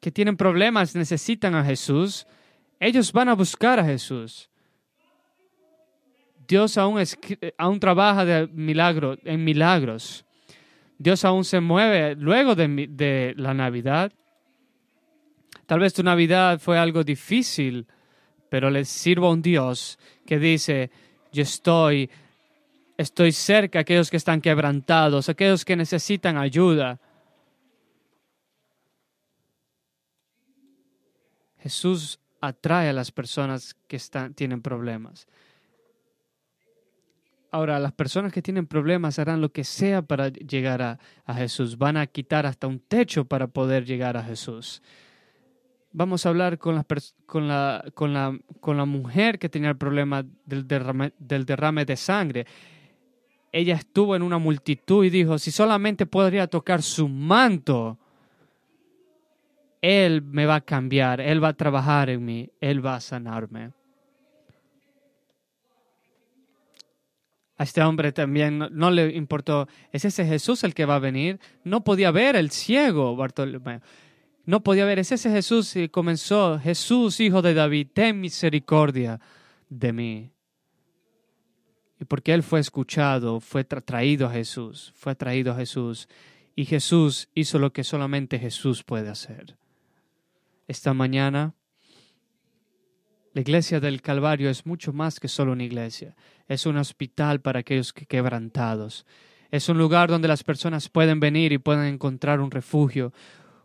que 0.00 0.10
tienen 0.12 0.36
problemas 0.36 0.94
necesitan 0.94 1.54
a 1.54 1.64
Jesús, 1.64 2.26
ellos 2.78 3.12
van 3.12 3.28
a 3.28 3.34
buscar 3.34 3.80
a 3.80 3.84
Jesús. 3.84 4.50
Dios 6.46 6.78
aún, 6.78 7.02
aún 7.58 7.80
trabaja 7.80 8.24
de 8.24 8.48
en 9.24 9.44
milagros. 9.44 10.24
Dios 10.98 11.24
aún 11.24 11.44
se 11.44 11.60
mueve 11.60 12.14
luego 12.14 12.54
de, 12.54 12.86
de 12.88 13.34
la 13.36 13.52
Navidad. 13.52 14.12
Tal 15.66 15.80
vez 15.80 15.92
tu 15.92 16.02
Navidad 16.02 16.60
fue 16.60 16.78
algo 16.78 17.02
difícil, 17.02 17.86
pero 18.48 18.70
le 18.70 18.84
sirvo 18.84 19.26
a 19.26 19.32
un 19.32 19.42
Dios 19.42 19.98
que 20.24 20.38
dice, 20.38 20.90
yo 21.32 21.42
estoy, 21.42 22.08
estoy 22.96 23.32
cerca 23.32 23.78
a 23.78 23.82
aquellos 23.82 24.10
que 24.10 24.16
están 24.16 24.40
quebrantados, 24.40 25.28
aquellos 25.28 25.64
que 25.64 25.76
necesitan 25.76 26.36
ayuda. 26.36 27.00
Jesús 31.58 32.20
atrae 32.40 32.88
a 32.88 32.92
las 32.92 33.10
personas 33.10 33.74
que 33.88 33.96
están, 33.96 34.34
tienen 34.34 34.62
problemas. 34.62 35.26
Ahora, 37.50 37.78
las 37.78 37.92
personas 37.92 38.32
que 38.32 38.42
tienen 38.42 38.66
problemas 38.66 39.18
harán 39.18 39.40
lo 39.40 39.50
que 39.50 39.64
sea 39.64 40.02
para 40.02 40.28
llegar 40.28 40.82
a, 40.82 41.34
Jesús. 41.34 41.78
Van 41.78 41.96
a 41.96 42.06
quitar 42.06 42.44
hasta 42.44 42.66
un 42.66 42.80
techo 42.80 43.24
para 43.24 43.46
poder 43.46 43.84
llegar 43.84 44.16
a 44.16 44.22
Jesús. 44.22 44.82
Vamos 45.92 46.26
a 46.26 46.28
hablar 46.28 46.58
con 46.58 46.74
la, 47.48 48.84
mujer 48.86 49.38
que 49.38 49.48
tenía 49.48 49.70
el 49.70 49.76
problema 49.76 50.24
del 50.44 50.66
derrame 51.46 51.84
de 51.84 51.96
sangre. 51.96 52.46
Ella 53.52 53.76
estuvo 53.76 54.14
en 54.16 54.22
una 54.22 54.38
multitud 54.38 55.04
y 55.04 55.10
dijo, 55.10 55.38
si 55.38 55.50
solamente 55.50 56.06
podría 56.06 56.46
tocar 56.46 56.82
su 56.82 57.08
manto, 57.08 57.98
Él 59.80 60.22
me 60.22 60.46
va 60.46 60.56
a 60.56 60.60
cambiar, 60.60 61.20
Él 61.20 61.42
va 61.42 61.48
a 61.48 61.56
trabajar 61.56 62.10
en 62.10 62.24
mí, 62.24 62.50
Él 62.60 62.84
va 62.84 62.96
a 62.96 63.00
sanarme. 63.00 63.72
A 67.58 67.64
este 67.64 67.82
hombre 67.82 68.12
también 68.12 68.58
no, 68.70 68.90
le 68.90 69.14
importó, 69.14 69.66
¿es 69.90 70.04
ese 70.04 70.26
Jesús 70.26 70.62
el 70.64 70.74
que 70.74 70.84
va 70.84 70.96
a 70.96 70.98
venir? 70.98 71.40
No 71.64 71.82
podía 71.84 72.10
ver 72.10 72.36
el 72.36 72.50
ciego, 72.50 73.16
Bartolomé. 73.16 73.80
No 74.44 74.62
podía 74.62 74.84
ver, 74.84 74.98
es 74.98 75.10
ese 75.10 75.30
Jesús 75.30 75.74
y 75.74 75.88
comenzó, 75.88 76.58
Jesús, 76.58 77.18
hijo 77.18 77.40
de 77.40 77.54
David, 77.54 77.88
ten 77.94 78.20
misericordia 78.20 79.18
de 79.70 79.92
mí. 79.92 80.35
Y 81.98 82.04
porque 82.04 82.34
él 82.34 82.42
fue 82.42 82.60
escuchado, 82.60 83.40
fue 83.40 83.64
traído 83.64 84.26
a 84.26 84.32
Jesús, 84.32 84.92
fue 84.96 85.14
traído 85.14 85.52
a 85.52 85.56
Jesús. 85.56 86.08
Y 86.54 86.64
Jesús 86.64 87.28
hizo 87.34 87.58
lo 87.58 87.72
que 87.72 87.84
solamente 87.84 88.38
Jesús 88.38 88.82
puede 88.82 89.08
hacer. 89.08 89.56
Esta 90.68 90.94
mañana 90.94 91.54
la 93.36 93.42
iglesia 93.42 93.80
del 93.80 94.00
Calvario 94.00 94.48
es 94.48 94.64
mucho 94.64 94.94
más 94.94 95.20
que 95.20 95.28
solo 95.28 95.52
una 95.52 95.62
iglesia. 95.62 96.16
Es 96.48 96.64
un 96.64 96.78
hospital 96.78 97.42
para 97.42 97.60
aquellos 97.60 97.92
que 97.92 98.06
quebrantados. 98.06 99.04
Es 99.50 99.68
un 99.68 99.76
lugar 99.76 100.08
donde 100.08 100.26
las 100.26 100.42
personas 100.42 100.88
pueden 100.88 101.20
venir 101.20 101.52
y 101.52 101.58
pueden 101.58 101.84
encontrar 101.84 102.40
un 102.40 102.50
refugio. 102.50 103.12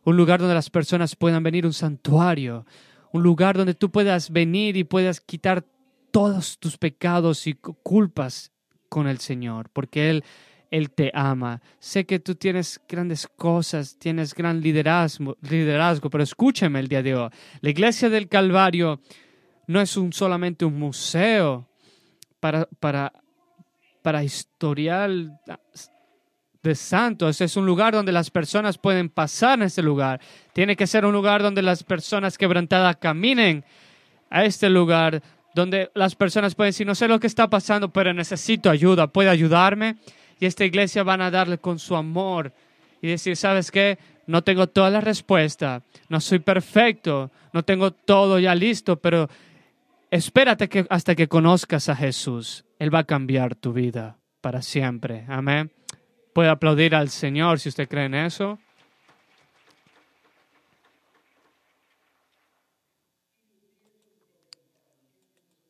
Un 0.03 0.17
lugar 0.17 0.41
donde 0.41 0.55
las 0.55 0.69
personas 0.69 1.15
puedan 1.15 1.41
venir, 1.41 1.65
un 1.65 1.71
santuario. 1.71 2.65
Un 3.13 3.23
lugar 3.23 3.55
donde 3.55 3.73
tú 3.73 3.89
puedas 3.91 4.31
venir 4.31 4.75
y 4.75 4.83
puedas 4.83 5.21
quitar 5.21 5.63
todos 6.11 6.59
tus 6.59 6.77
pecados 6.77 7.47
y 7.47 7.53
culpas 7.53 8.51
con 8.89 9.07
el 9.07 9.19
Señor, 9.19 9.69
porque 9.71 10.09
Él, 10.09 10.23
Él 10.69 10.91
te 10.91 11.11
ama. 11.13 11.61
Sé 11.79 12.05
que 12.05 12.19
tú 12.19 12.35
tienes 12.35 12.81
grandes 12.87 13.27
cosas, 13.27 13.97
tienes 13.97 14.35
gran 14.35 14.61
liderazgo, 14.61 15.37
liderazgo, 15.41 16.09
pero 16.09 16.23
escúchame 16.23 16.79
el 16.79 16.87
día 16.87 17.01
de 17.01 17.15
hoy. 17.15 17.29
La 17.61 17.69
iglesia 17.69 18.09
del 18.09 18.27
Calvario 18.27 18.99
no 19.67 19.79
es 19.79 19.95
un, 19.95 20.11
solamente 20.11 20.65
un 20.65 20.77
museo 20.77 21.67
para, 22.39 22.67
para, 22.79 23.13
para 24.01 24.23
historial 24.23 25.39
de 26.61 26.75
santos. 26.75 27.41
Es 27.41 27.55
un 27.55 27.65
lugar 27.65 27.93
donde 27.93 28.11
las 28.11 28.29
personas 28.29 28.77
pueden 28.77 29.09
pasar 29.09 29.59
en 29.59 29.63
ese 29.63 29.81
lugar. 29.81 30.19
Tiene 30.53 30.75
que 30.75 30.87
ser 30.87 31.05
un 31.05 31.13
lugar 31.13 31.41
donde 31.41 31.61
las 31.61 31.83
personas 31.83 32.37
quebrantadas 32.37 32.97
caminen 32.97 33.63
a 34.29 34.45
este 34.45 34.69
lugar, 34.69 35.21
donde 35.53 35.91
las 35.93 36.15
personas 36.15 36.55
pueden 36.55 36.69
decir, 36.69 36.87
no 36.87 36.95
sé 36.95 37.07
lo 37.07 37.19
que 37.19 37.27
está 37.27 37.49
pasando, 37.49 37.91
pero 37.91 38.13
necesito 38.13 38.69
ayuda, 38.69 39.07
puede 39.07 39.29
ayudarme. 39.29 39.97
Y 40.39 40.45
esta 40.45 40.65
iglesia 40.65 41.03
van 41.03 41.21
a 41.21 41.31
darle 41.31 41.57
con 41.57 41.77
su 41.79 41.95
amor 41.95 42.53
y 43.01 43.07
decir, 43.07 43.35
¿sabes 43.35 43.71
qué? 43.71 43.97
No 44.27 44.43
tengo 44.43 44.67
toda 44.67 44.89
la 44.89 45.01
respuesta, 45.01 45.83
no 46.09 46.21
soy 46.21 46.39
perfecto, 46.39 47.31
no 47.53 47.63
tengo 47.63 47.91
todo 47.91 48.39
ya 48.39 48.55
listo, 48.55 48.95
pero 48.97 49.29
espérate 50.09 50.69
que 50.69 50.85
hasta 50.89 51.15
que 51.15 51.27
conozcas 51.27 51.89
a 51.89 51.95
Jesús. 51.95 52.65
Él 52.79 52.93
va 52.93 52.99
a 52.99 53.03
cambiar 53.03 53.55
tu 53.55 53.73
vida 53.73 54.17
para 54.41 54.61
siempre. 54.61 55.25
Amén. 55.27 55.71
Puede 56.33 56.49
aplaudir 56.49 56.95
al 56.95 57.09
Señor 57.09 57.59
si 57.59 57.69
usted 57.69 57.87
cree 57.87 58.05
en 58.05 58.15
eso. 58.15 58.57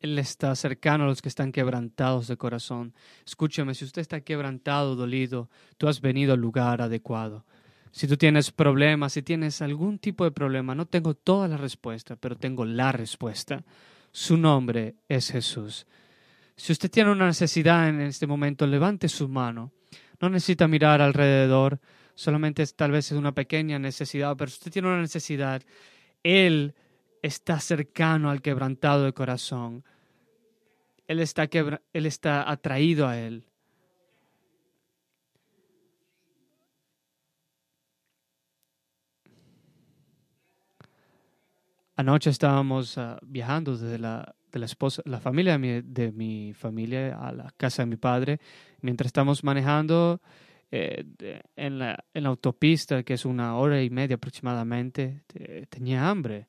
Él 0.02 0.18
está 0.18 0.56
cercano 0.56 1.04
a 1.04 1.08
los 1.08 1.22
que 1.22 1.30
están 1.30 1.52
quebrantados 1.52 2.28
de 2.28 2.36
corazón. 2.36 2.94
Escúchame, 3.26 3.76
si 3.76 3.86
usted 3.86 4.02
está 4.02 4.22
quebrantado, 4.22 4.96
dolido, 4.96 5.50
tú 5.78 5.88
has 5.88 6.02
venido 6.02 6.34
al 6.34 6.42
lugar 6.42 6.82
adecuado. 6.82 7.46
Si 7.92 8.08
tú 8.08 8.18
tienes 8.18 8.52
problemas, 8.52 9.14
si 9.14 9.22
tienes 9.22 9.62
algún 9.62 10.00
tipo 10.00 10.24
de 10.24 10.32
problema, 10.32 10.74
no 10.74 10.88
tengo 10.88 11.14
toda 11.14 11.48
la 11.48 11.58
respuesta, 11.58 12.16
pero 12.16 12.36
tengo 12.36 12.66
la 12.66 12.92
respuesta. 12.92 13.64
Su 14.12 14.38
nombre 14.38 14.96
es 15.08 15.30
Jesús. 15.30 15.86
Si 16.56 16.72
usted 16.72 16.90
tiene 16.90 17.12
una 17.12 17.28
necesidad 17.28 17.88
en 17.88 18.02
este 18.02 18.28
momento, 18.28 18.66
levante 18.66 19.08
su 19.08 19.28
mano. 19.28 19.72
No 20.20 20.30
necesita 20.30 20.68
mirar 20.68 21.02
alrededor, 21.02 21.80
solamente 22.16 22.64
es, 22.64 22.76
tal 22.76 22.92
vez 22.92 23.12
es 23.12 23.18
una 23.18 23.34
pequeña 23.34 23.78
necesidad, 23.78 24.36
pero 24.38 24.50
si 24.50 24.58
usted 24.58 24.72
tiene 24.72 24.88
una 24.88 25.02
necesidad, 25.02 25.62
Él 26.24 26.74
está 27.22 27.60
cercano 27.60 28.30
al 28.30 28.42
quebrantado 28.42 29.06
de 29.06 29.14
corazón. 29.14 29.84
Él 31.12 31.20
está, 31.20 31.50
él 31.92 32.06
está 32.06 32.50
atraído 32.50 33.06
a 33.06 33.20
Él. 33.20 33.46
Anoche 41.98 42.30
estábamos 42.30 42.98
ah, 42.98 43.20
viajando 43.24 43.76
desde 43.76 44.00
la, 44.00 44.34
de 44.54 44.60
la 44.60 44.66
esposa, 44.66 45.02
la 45.04 45.20
familia 45.20 45.58
de 45.60 46.14
mi, 46.14 46.54
familia 46.54 47.20
a 47.20 47.34
la 47.34 47.54
casa 47.58 47.82
de 47.82 47.88
mi 47.88 47.98
padre. 47.98 48.40
Mientras 48.80 49.08
estamos 49.08 49.44
manejando 49.44 50.22
eh, 50.72 51.04
en, 51.58 51.78
la, 51.78 52.06
en, 52.14 52.24
la, 52.24 52.30
autopista, 52.30 53.04
que 53.04 53.16
es 53.16 53.26
una 53.26 53.58
hora 53.58 53.84
y 53.84 53.90
media 53.90 54.16
aproximadamente, 54.16 55.26
tenía 55.70 56.10
hambre. 56.10 56.48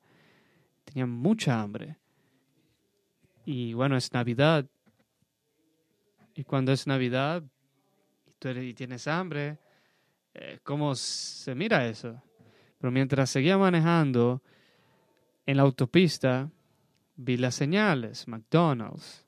Tenía 0.84 1.06
mucha 1.06 1.60
hambre. 1.60 1.96
Y 3.44 3.74
bueno, 3.74 3.96
es 3.96 4.12
Navidad. 4.12 4.66
Y 6.34 6.44
cuando 6.44 6.72
es 6.72 6.86
Navidad 6.86 7.42
y 8.26 8.32
tú 8.38 8.48
y 8.48 8.74
tienes 8.74 9.06
hambre, 9.06 9.58
eh, 10.34 10.60
¿cómo 10.62 10.94
se 10.94 11.54
mira 11.54 11.86
eso? 11.86 12.22
Pero 12.78 12.90
mientras 12.90 13.30
seguía 13.30 13.58
manejando 13.58 14.42
en 15.44 15.56
la 15.56 15.62
autopista, 15.62 16.50
vi 17.16 17.36
las 17.36 17.54
señales, 17.54 18.26
McDonald's, 18.26 19.26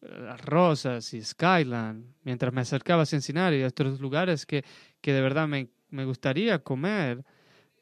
las 0.00 0.40
Rosas 0.44 1.14
y 1.14 1.22
Skyland, 1.22 2.04
mientras 2.24 2.52
me 2.52 2.60
acercaba 2.60 3.02
a 3.02 3.06
Cincinnati 3.06 3.56
y 3.56 3.62
a 3.62 3.68
otros 3.68 4.00
lugares 4.00 4.44
que, 4.44 4.64
que 5.00 5.12
de 5.12 5.20
verdad 5.20 5.46
me, 5.46 5.68
me 5.90 6.04
gustaría 6.04 6.58
comer, 6.58 7.24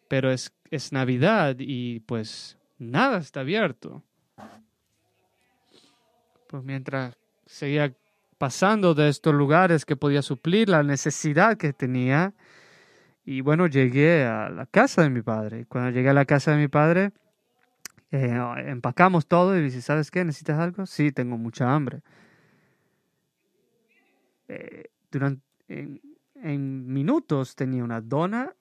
pero 0.09 0.31
es, 0.31 0.53
es 0.71 0.93
Navidad 0.93 1.57
y 1.59 2.01
pues 2.01 2.60
nada 2.81 3.19
está 3.19 3.41
abierto. 3.41 4.03
Pues 6.49 6.65
mientras 6.65 7.17
seguía 7.47 7.95
pasando 8.39 8.95
de 8.95 9.09
estos 9.09 9.35
lugares 9.35 9.85
que 9.85 9.97
podía 9.97 10.23
suplir 10.23 10.69
la 10.69 10.83
necesidad 10.83 11.57
que 11.57 11.73
tenía, 11.73 12.35
y 13.25 13.43
bueno, 13.43 13.67
llegué 13.67 14.25
a 14.25 14.49
la 14.49 14.67
casa 14.67 15.03
de 15.03 15.11
mi 15.11 15.23
padre. 15.23 15.67
Cuando 15.67 15.91
llegué 15.91 16.09
a 16.09 16.15
la 16.15 16.25
casa 16.25 16.53
de 16.53 16.57
mi 16.57 16.69
padre, 16.69 17.13
eh, 18.11 18.35
empacamos 18.67 19.27
todo 19.29 19.57
y 19.57 19.63
dice, 19.63 19.83
¿sabes 19.83 20.11
qué? 20.11 20.25
¿Necesitas 20.25 20.59
algo? 20.59 20.87
Sí, 20.87 21.13
tengo 21.13 21.37
mucha 21.37 21.73
hambre. 21.73 22.01
Eh, 24.49 24.91
durante, 25.13 25.43
en, 25.69 26.01
en 26.35 26.93
minutos 26.93 27.55
tenía 27.55 27.85
una 27.85 28.01
dona, 28.01 28.57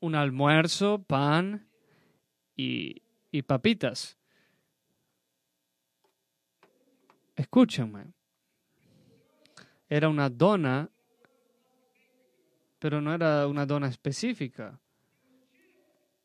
un 0.00 0.14
almuerzo, 0.14 1.02
pan 1.02 1.66
y, 2.56 3.02
y 3.30 3.42
papitas. 3.42 4.16
Escúchenme. 7.36 8.12
Era 9.88 10.08
una 10.08 10.30
dona, 10.30 10.88
pero 12.78 13.00
no 13.00 13.14
era 13.14 13.46
una 13.46 13.66
dona 13.66 13.88
específica. 13.88 14.78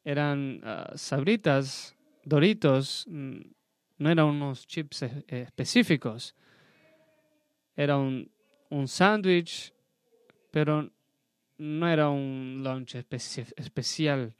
Eran 0.03 0.61
ah, 0.63 0.91
sabritas, 0.95 1.95
doritos, 2.23 3.05
no 3.07 4.09
eran 4.09 4.25
unos 4.25 4.65
chips 4.65 5.03
específicos. 5.27 6.35
Era 7.75 7.97
un, 7.97 8.29
un 8.69 8.87
sándwich, 8.87 9.73
pero 10.51 10.89
no 11.57 11.87
era 11.87 12.09
un 12.09 12.61
lunch 12.63 12.95
especial. 12.95 14.33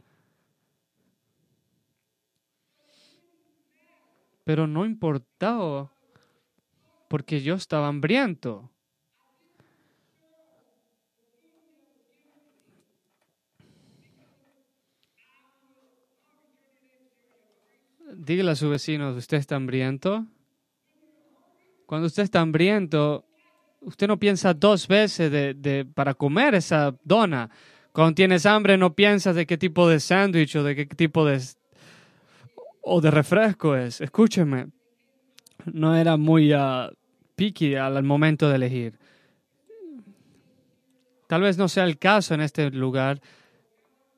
Pero 4.49 4.65
no 4.65 4.83
importaba 4.83 5.91
porque 7.07 7.43
yo 7.43 7.53
estaba 7.53 7.87
hambriento. 7.87 8.71
Dígale 18.15 18.49
a 18.49 18.55
su 18.55 18.71
vecino, 18.71 19.11
¿usted 19.11 19.37
está 19.37 19.55
hambriento? 19.55 20.25
Cuando 21.85 22.07
usted 22.07 22.23
está 22.23 22.41
hambriento, 22.41 23.25
usted 23.81 24.07
no 24.07 24.17
piensa 24.17 24.55
dos 24.55 24.87
veces 24.87 25.31
de, 25.31 25.87
para 25.93 26.15
comer 26.15 26.55
esa 26.55 26.97
dona. 27.03 27.51
Cuando 27.91 28.15
tienes 28.15 28.47
hambre 28.47 28.79
no 28.79 28.95
piensas 28.95 29.35
de 29.35 29.45
qué 29.45 29.59
tipo 29.59 29.87
de 29.87 29.99
sándwich 29.99 30.55
o 30.55 30.63
de 30.63 30.75
qué 30.75 30.85
tipo 30.87 31.23
de 31.23 31.39
o 32.81 33.01
de 33.01 33.11
refresco 33.11 33.75
es. 33.75 34.01
Escúcheme, 34.01 34.67
no 35.65 35.95
era 35.95 36.17
muy 36.17 36.53
uh, 36.53 36.89
picky 37.35 37.75
al 37.75 38.03
momento 38.03 38.49
de 38.49 38.55
elegir. 38.55 38.99
Tal 41.27 41.41
vez 41.41 41.57
no 41.57 41.67
sea 41.67 41.83
el 41.83 41.97
caso 41.97 42.33
en 42.33 42.41
este 42.41 42.71
lugar. 42.71 43.21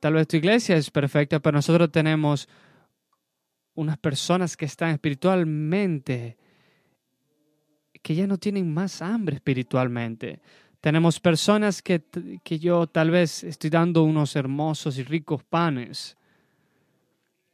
Tal 0.00 0.14
vez 0.14 0.26
tu 0.26 0.36
iglesia 0.36 0.76
es 0.76 0.90
perfecta, 0.90 1.40
pero 1.40 1.56
nosotros 1.56 1.92
tenemos 1.92 2.48
unas 3.74 3.98
personas 3.98 4.56
que 4.56 4.64
están 4.64 4.90
espiritualmente 4.90 6.36
que 8.02 8.14
ya 8.14 8.26
no 8.26 8.36
tienen 8.36 8.72
más 8.72 9.00
hambre 9.00 9.36
espiritualmente. 9.36 10.40
Tenemos 10.80 11.20
personas 11.20 11.80
que, 11.82 12.02
que 12.42 12.58
yo 12.58 12.88
tal 12.88 13.10
vez 13.10 13.44
estoy 13.44 13.70
dando 13.70 14.02
unos 14.02 14.34
hermosos 14.34 14.98
y 14.98 15.04
ricos 15.04 15.44
panes 15.44 16.16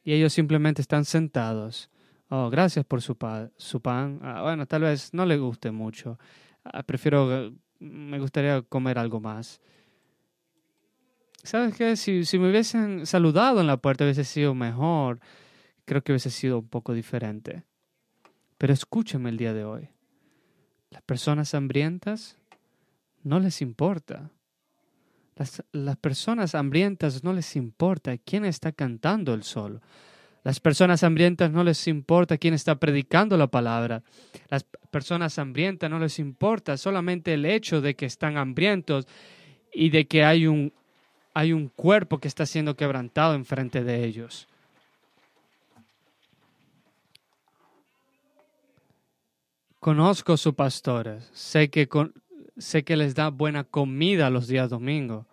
y 0.08 0.14
ellos 0.14 0.32
simplemente 0.32 0.80
están 0.80 1.04
sentados. 1.04 1.90
Oh, 2.30 2.48
gracias 2.48 2.82
por 2.86 3.02
su, 3.02 3.14
su 3.58 3.82
pan. 3.82 4.18
Ah, 4.22 4.40
bueno, 4.40 4.64
tal 4.64 4.80
vez 4.80 5.12
no 5.12 5.26
le 5.26 5.36
guste 5.36 5.70
mucho. 5.70 6.18
Ah, 6.64 6.82
prefiero, 6.82 7.52
me 7.78 8.18
gustaría 8.18 8.62
comer 8.62 8.98
algo 8.98 9.20
más. 9.20 9.60
¿Sabes 11.42 11.76
qué? 11.76 11.94
Si, 11.94 12.24
si 12.24 12.38
me 12.38 12.48
hubiesen 12.48 13.04
saludado 13.04 13.60
en 13.60 13.66
la 13.66 13.76
puerta 13.76 14.04
hubiese 14.04 14.24
sido 14.24 14.54
mejor. 14.54 15.20
Creo 15.84 16.02
que 16.02 16.12
hubiese 16.12 16.30
sido 16.30 16.60
un 16.60 16.68
poco 16.68 16.94
diferente. 16.94 17.64
Pero 18.56 18.72
escúcheme 18.72 19.28
el 19.28 19.36
día 19.36 19.52
de 19.52 19.66
hoy. 19.66 19.90
Las 20.88 21.02
personas 21.02 21.52
hambrientas 21.52 22.38
no 23.24 23.40
les 23.40 23.60
importa. 23.60 24.30
Las, 25.38 25.62
las, 25.72 25.96
personas 25.96 26.54
hambrientas 26.54 27.24
no 27.24 27.32
les 27.32 27.56
importa 27.56 28.18
quién 28.18 28.44
está 28.44 28.72
cantando 28.72 29.32
el 29.32 29.44
sol. 29.44 29.80
Las 30.44 30.60
personas 30.60 31.02
hambrientas 31.04 31.50
no 31.50 31.62
les 31.62 31.86
importa 31.88 32.38
quién 32.38 32.54
está 32.54 32.74
predicando 32.74 33.36
la 33.36 33.46
palabra. 33.46 34.02
Las 34.50 34.64
personas 34.90 35.38
hambrientas 35.38 35.88
no 35.88 35.98
les 35.98 36.18
importa 36.18 36.76
solamente 36.76 37.34
el 37.34 37.44
hecho 37.46 37.80
de 37.80 37.94
que 37.94 38.06
están 38.06 38.36
hambrientos 38.36 39.06
y 39.72 39.90
de 39.90 40.06
que 40.06 40.24
hay 40.24 40.46
un, 40.46 40.72
hay 41.34 41.52
un 41.52 41.68
cuerpo 41.68 42.18
que 42.18 42.28
está 42.28 42.46
siendo 42.46 42.76
quebrantado 42.76 43.34
enfrente 43.34 43.84
de 43.84 44.04
ellos. 44.04 44.48
Conozco 49.78 50.36
sus 50.36 50.54
pastores, 50.54 51.30
sé 51.32 51.70
que, 51.70 51.88
sé 52.58 52.84
que 52.84 52.96
les 52.96 53.14
da 53.14 53.30
buena 53.30 53.64
comida 53.64 54.30
los 54.30 54.48
días 54.48 54.70
domingos. 54.70 55.26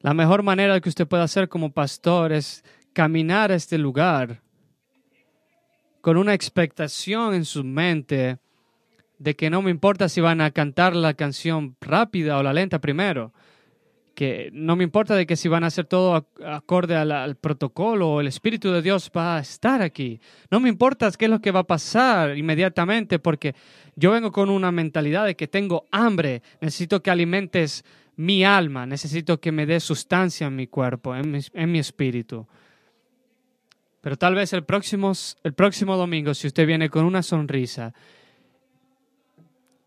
La 0.00 0.14
mejor 0.14 0.42
manera 0.42 0.80
que 0.80 0.88
usted 0.88 1.06
pueda 1.06 1.24
hacer 1.24 1.48
como 1.48 1.72
pastor 1.72 2.32
es 2.32 2.64
caminar 2.92 3.50
a 3.50 3.56
este 3.56 3.78
lugar 3.78 4.40
con 6.00 6.16
una 6.16 6.34
expectación 6.34 7.34
en 7.34 7.44
su 7.44 7.64
mente 7.64 8.38
de 9.18 9.34
que 9.34 9.50
no 9.50 9.62
me 9.62 9.70
importa 9.70 10.08
si 10.08 10.20
van 10.20 10.40
a 10.40 10.52
cantar 10.52 10.94
la 10.94 11.14
canción 11.14 11.76
rápida 11.80 12.38
o 12.38 12.42
la 12.42 12.52
lenta 12.52 12.80
primero, 12.80 13.32
que 14.18 14.50
no 14.52 14.74
me 14.74 14.82
importa 14.82 15.14
de 15.14 15.28
que 15.28 15.36
si 15.36 15.46
van 15.46 15.62
a 15.62 15.68
hacer 15.68 15.84
todo 15.84 16.26
acorde 16.44 16.96
al, 16.96 17.36
protocolo 17.36 18.14
o 18.14 18.20
el 18.20 18.26
Espíritu 18.26 18.72
de 18.72 18.82
Dios 18.82 19.12
va 19.16 19.36
a 19.36 19.38
estar 19.38 19.80
aquí. 19.80 20.20
No 20.50 20.58
me 20.58 20.68
importa 20.68 21.08
qué 21.12 21.26
es 21.26 21.30
lo 21.30 21.40
que 21.40 21.52
va 21.52 21.60
a 21.60 21.66
pasar 21.68 22.36
inmediatamente 22.36 23.20
porque 23.20 23.54
yo 23.94 24.10
vengo 24.10 24.32
con 24.32 24.50
una 24.50 24.72
mentalidad 24.72 25.24
de 25.24 25.36
que 25.36 25.46
tengo 25.46 25.84
hambre, 25.92 26.42
necesito 26.60 27.00
que 27.00 27.12
alimentes 27.12 27.84
mi 28.16 28.42
alma, 28.42 28.86
necesito 28.86 29.40
que 29.40 29.52
me 29.52 29.66
dé 29.66 29.78
sustancia 29.78 30.48
en 30.48 30.56
mi 30.56 30.66
cuerpo, 30.66 31.14
en 31.14 31.30
mi, 31.30 31.38
en 31.52 31.70
mi 31.70 31.78
espíritu. 31.78 32.44
Pero 34.00 34.16
tal 34.16 34.34
vez 34.34 34.52
el 34.52 34.64
próximo, 34.64 35.12
el 35.44 35.52
próximo 35.52 35.96
domingo, 35.96 36.34
si 36.34 36.48
usted 36.48 36.66
viene 36.66 36.90
con 36.90 37.04
una 37.04 37.22
sonrisa 37.22 37.94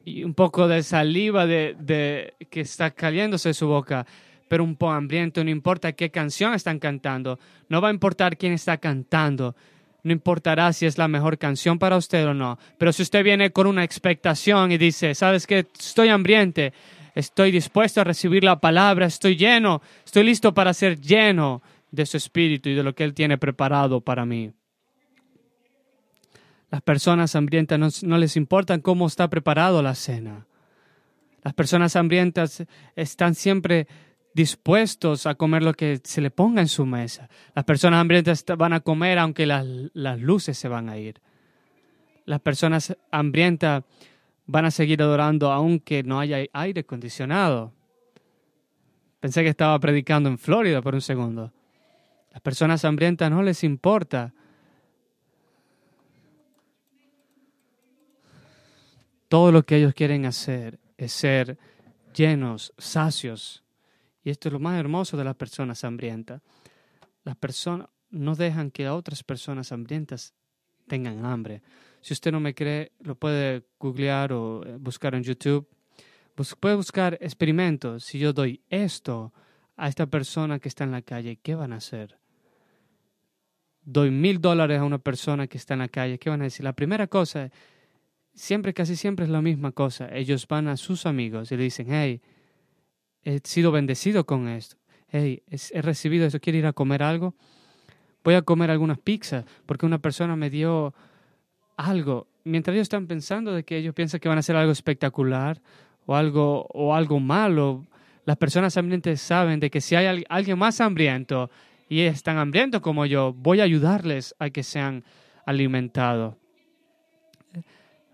y 0.05 0.23
un 0.23 0.33
poco 0.33 0.67
de 0.67 0.83
saliva 0.83 1.45
de, 1.45 2.33
que 2.49 2.61
está 2.61 2.91
cayéndose 2.91 3.49
de 3.49 3.53
su 3.53 3.67
boca, 3.67 4.05
pero 4.47 4.63
un 4.63 4.75
poco 4.75 4.93
hambriento, 4.93 5.43
no 5.43 5.49
importa 5.49 5.93
qué 5.93 6.11
canción 6.11 6.53
están 6.53 6.79
cantando, 6.79 7.39
no 7.69 7.81
va 7.81 7.89
a 7.89 7.91
importar 7.91 8.37
quién 8.37 8.53
está 8.53 8.77
cantando, 8.77 9.55
no 10.03 10.11
importará 10.11 10.73
si 10.73 10.85
es 10.85 10.97
la 10.97 11.07
mejor 11.07 11.37
canción 11.37 11.79
para 11.79 11.97
usted 11.97 12.27
o 12.27 12.33
no, 12.33 12.57
pero 12.77 12.91
si 12.91 13.03
usted 13.03 13.23
viene 13.23 13.51
con 13.51 13.67
una 13.67 13.83
expectación 13.83 14.71
y 14.71 14.77
dice, 14.77 15.15
sabes 15.15 15.47
que 15.47 15.67
estoy 15.77 16.09
hambriente, 16.09 16.73
estoy 17.15 17.51
dispuesto 17.51 18.01
a 18.01 18.03
recibir 18.03 18.43
la 18.43 18.59
palabra, 18.59 19.05
estoy 19.05 19.35
lleno, 19.35 19.81
estoy 20.03 20.23
listo 20.23 20.53
para 20.53 20.73
ser 20.73 20.99
lleno 20.99 21.61
de 21.91 22.05
su 22.05 22.17
espíritu 22.17 22.69
y 22.69 22.73
de 22.73 22.83
lo 22.83 22.95
que 22.95 23.03
Él 23.03 23.13
tiene 23.13 23.37
preparado 23.37 24.01
para 24.01 24.25
mí. 24.25 24.51
Las 26.71 26.81
personas 26.81 27.35
hambrientas 27.35 28.01
no, 28.01 28.17
les 28.17 28.37
importa 28.37 28.79
cómo 28.79 29.05
está 29.05 29.29
preparado 29.29 29.83
la 29.83 29.93
cena. 29.93 30.47
Las 31.43 31.53
personas 31.53 31.97
hambrientas 31.97 32.63
están 32.95 33.35
siempre 33.35 33.87
dispuestos 34.33 35.25
a 35.25 35.35
comer 35.35 35.63
lo 35.63 35.73
que 35.73 35.99
se 36.01 36.21
le 36.21 36.31
ponga 36.31 36.61
en 36.61 36.69
su 36.69 36.85
mesa. 36.85 37.29
Las 37.53 37.65
personas 37.65 37.99
hambrientas 37.99 38.45
van 38.57 38.71
a 38.71 38.79
comer 38.79 39.19
aunque 39.19 39.45
las, 39.45 39.65
las 39.93 40.21
luces 40.21 40.57
se 40.57 40.69
van 40.69 40.87
a 40.87 40.97
ir. 40.97 41.19
Las 42.23 42.39
personas 42.39 42.95
hambrientas 43.11 43.83
van 44.45 44.63
a 44.63 44.71
seguir 44.71 45.01
adorando 45.01 45.51
aunque 45.51 46.03
no 46.03 46.21
haya 46.21 46.37
aire 46.53 46.81
acondicionado. 46.81 47.73
Pensé 49.19 49.43
que 49.43 49.49
estaba 49.49 49.77
predicando 49.77 50.29
en 50.29 50.37
Florida 50.37 50.81
por 50.81 50.95
un 50.95 51.01
segundo. 51.01 51.51
Las 52.31 52.39
personas 52.39 52.85
hambrientas 52.85 53.29
no 53.29 53.43
les 53.43 53.65
importa 53.65 54.33
Todo 59.31 59.53
lo 59.53 59.63
que 59.65 59.77
ellos 59.77 59.93
quieren 59.93 60.25
hacer 60.25 60.77
es 60.97 61.13
ser 61.13 61.57
llenos, 62.13 62.73
sacios. 62.77 63.63
Y 64.25 64.29
esto 64.29 64.49
es 64.49 64.51
lo 64.51 64.59
más 64.59 64.77
hermoso 64.77 65.15
de 65.15 65.23
las 65.23 65.37
personas 65.37 65.85
hambrientas. 65.85 66.41
Las 67.23 67.37
personas 67.37 67.87
no 68.09 68.35
dejan 68.35 68.71
que 68.71 68.89
otras 68.89 69.23
personas 69.23 69.71
hambrientas 69.71 70.33
tengan 70.85 71.25
hambre. 71.25 71.61
Si 72.01 72.11
usted 72.11 72.33
no 72.33 72.41
me 72.41 72.53
cree, 72.53 72.91
lo 72.99 73.15
puede 73.15 73.63
googlear 73.79 74.33
o 74.33 74.65
eh, 74.65 74.75
buscar 74.77 75.15
en 75.15 75.23
YouTube. 75.23 75.65
puede 76.59 76.75
buscar 76.75 77.17
experimentos. 77.21 78.03
Si 78.03 78.19
yo 78.19 78.33
doy 78.33 78.61
esto 78.67 79.31
a 79.77 79.87
esta 79.87 80.07
persona 80.07 80.59
que 80.59 80.67
está 80.67 80.83
en 80.83 80.91
la 80.91 81.03
calle, 81.03 81.39
¿qué 81.41 81.55
van 81.55 81.71
a 81.71 81.77
hacer? 81.77 82.19
Doy 83.81 84.11
mil 84.11 84.41
dólares 84.41 84.79
a 84.79 84.83
una 84.83 84.97
persona 84.97 85.47
que 85.47 85.57
está 85.57 85.75
en 85.75 85.79
la 85.79 85.87
calle, 85.87 86.19
¿qué 86.19 86.29
van 86.29 86.41
a 86.41 86.43
decir? 86.43 86.65
La 86.65 86.73
primera 86.73 87.07
cosa 87.07 87.49
siempre, 88.33 88.73
casi 88.73 88.95
siempre 88.95 89.25
es 89.25 89.31
la 89.31 89.41
misma 89.41 89.71
cosa. 89.71 90.09
Ellos 90.13 90.47
van 90.47 90.67
a 90.67 90.77
sus 90.77 91.05
amigos 91.05 91.51
y 91.51 91.57
le 91.57 91.63
dicen, 91.63 91.87
hey, 91.89 92.21
he 93.23 93.39
sido 93.43 93.71
bendecido 93.71 94.25
con 94.25 94.47
esto. 94.47 94.77
Hey, 95.07 95.43
he 95.49 95.81
recibido 95.81 96.25
esto, 96.25 96.39
¿quiere 96.39 96.59
ir 96.59 96.65
a 96.65 96.73
comer 96.73 97.03
algo? 97.03 97.35
Voy 98.23 98.35
a 98.35 98.41
comer 98.41 98.71
algunas 98.71 98.99
pizzas 98.99 99.45
porque 99.65 99.85
una 99.85 99.99
persona 99.99 100.35
me 100.35 100.49
dio 100.49 100.93
algo. 101.75 102.27
Mientras 102.43 102.73
ellos 102.73 102.85
están 102.85 103.07
pensando 103.07 103.53
de 103.53 103.63
que 103.63 103.77
ellos 103.77 103.93
piensan 103.93 104.19
que 104.19 104.29
van 104.29 104.37
a 104.37 104.39
hacer 104.39 104.55
algo 104.55 104.71
espectacular 104.71 105.61
o 106.05 106.15
algo, 106.15 106.67
o 106.73 106.95
algo 106.95 107.19
malo, 107.19 107.85
las 108.25 108.37
personas 108.37 108.77
hambrientas 108.77 109.19
saben 109.19 109.59
de 109.59 109.69
que 109.69 109.81
si 109.81 109.95
hay 109.95 110.23
alguien 110.29 110.57
más 110.57 110.79
hambriento 110.79 111.49
y 111.89 112.01
están 112.01 112.37
hambrientos 112.37 112.81
como 112.81 113.05
yo, 113.05 113.33
voy 113.33 113.59
a 113.59 113.63
ayudarles 113.63 114.35
a 114.39 114.49
que 114.49 114.63
sean 114.63 115.03
alimentados. 115.45 116.35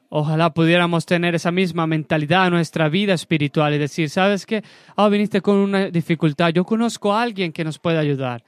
Ojalá 0.10 0.54
pudiéramos 0.54 1.06
tener 1.06 1.36
esa 1.36 1.52
misma 1.52 1.86
mentalidad 1.86 2.48
en 2.48 2.54
nuestra 2.54 2.88
vida 2.88 3.13
espiritual 3.13 3.74
y 3.74 3.78
decir, 3.78 4.10
¿sabes 4.10 4.46
qué? 4.46 4.63
Ah, 4.96 5.10
viniste 5.10 5.41
con 5.41 5.56
una 5.58 5.89
dificultad. 5.89 6.50
Yo 6.54 6.63
conozco 6.63 7.13
a 7.13 7.22
alguien 7.22 7.52
que 7.52 7.65
nos 7.65 7.78
puede 7.78 7.98
ayudar. 7.98 8.43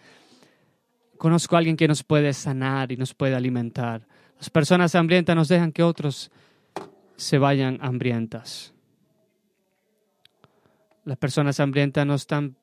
Conozco 1.18 1.56
a 1.56 1.60
alguien 1.60 1.76
que 1.76 1.88
nos 1.88 2.04
puede 2.04 2.32
sanar 2.32 2.94
y 2.94 2.98
nos 2.98 3.14
puede 3.14 3.36
alimentar. 3.36 4.08
Las 4.38 4.50
personas 4.50 4.96
hambrientas 4.96 5.36
nos 5.36 5.50
dejan 5.50 5.74
que 5.74 5.84
otros 5.84 6.32
se 7.18 7.38
vayan 7.38 7.78
hambrientas. 7.82 8.74
Las 11.04 11.18
personas 11.18 11.60
hambrientas 11.60 12.06
no 12.06 12.16
están, 12.16 12.56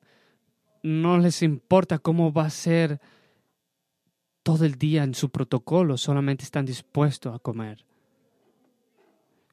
no 0.82 1.18
les 1.18 1.42
importa 1.42 1.98
cómo 1.98 2.32
va 2.32 2.46
a 2.46 2.50
ser 2.50 2.98
todo 4.42 4.64
el 4.64 4.76
día 4.76 5.02
en 5.02 5.14
su 5.14 5.28
protocolo, 5.28 5.98
solamente 5.98 6.44
están 6.44 6.64
dispuestos 6.64 7.34
a 7.34 7.40
comer. 7.40 7.84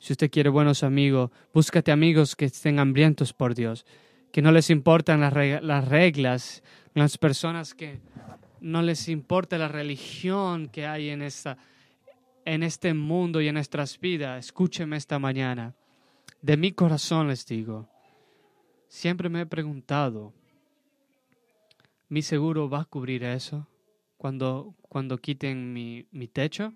Si 0.04 0.12
usted 0.12 0.30
quiere 0.30 0.50
buenos 0.50 0.84
amigos, 0.84 1.32
búscate 1.54 1.90
amigos 1.90 2.36
que 2.36 2.44
estén 2.44 2.78
hambrientos 2.78 3.32
por 3.32 3.56
Dios, 3.56 3.86
que 4.34 4.42
no 4.42 4.52
les 4.52 4.70
importan 4.70 5.22
las, 5.22 5.32
reglas, 5.32 6.62
las 6.94 7.18
personas 7.18 7.74
que 7.74 8.02
no 8.60 8.82
les 8.82 9.08
importa 9.08 9.58
la 9.58 9.70
religión 9.70 10.68
que 10.68 10.86
hay 10.88 11.08
en, 11.08 11.22
esta, 11.22 11.58
en 12.44 12.64
este 12.64 12.94
mundo 12.94 13.40
y 13.40 13.48
en 13.48 13.54
nuestras 13.54 13.98
vidas. 13.98 14.48
Escúcheme 14.48 14.98
esta 14.98 15.20
mañana. 15.20 15.74
De 16.42 16.58
mi 16.58 16.74
corazón 16.74 17.30
les 17.30 17.46
digo, 17.46 17.88
siempre 18.90 19.30
me 19.30 19.40
he 19.40 19.46
preguntado, 19.46 20.34
¿mi 22.10 22.24
seguro 22.24 22.70
va 22.70 22.82
a 22.82 22.86
cubrir 22.86 23.24
eso 23.24 23.70
cuando, 24.18 24.76
cuando 24.82 25.18
quiten 25.18 25.72
mi, 25.72 26.06
mi 26.12 26.28
techo? 26.28 26.74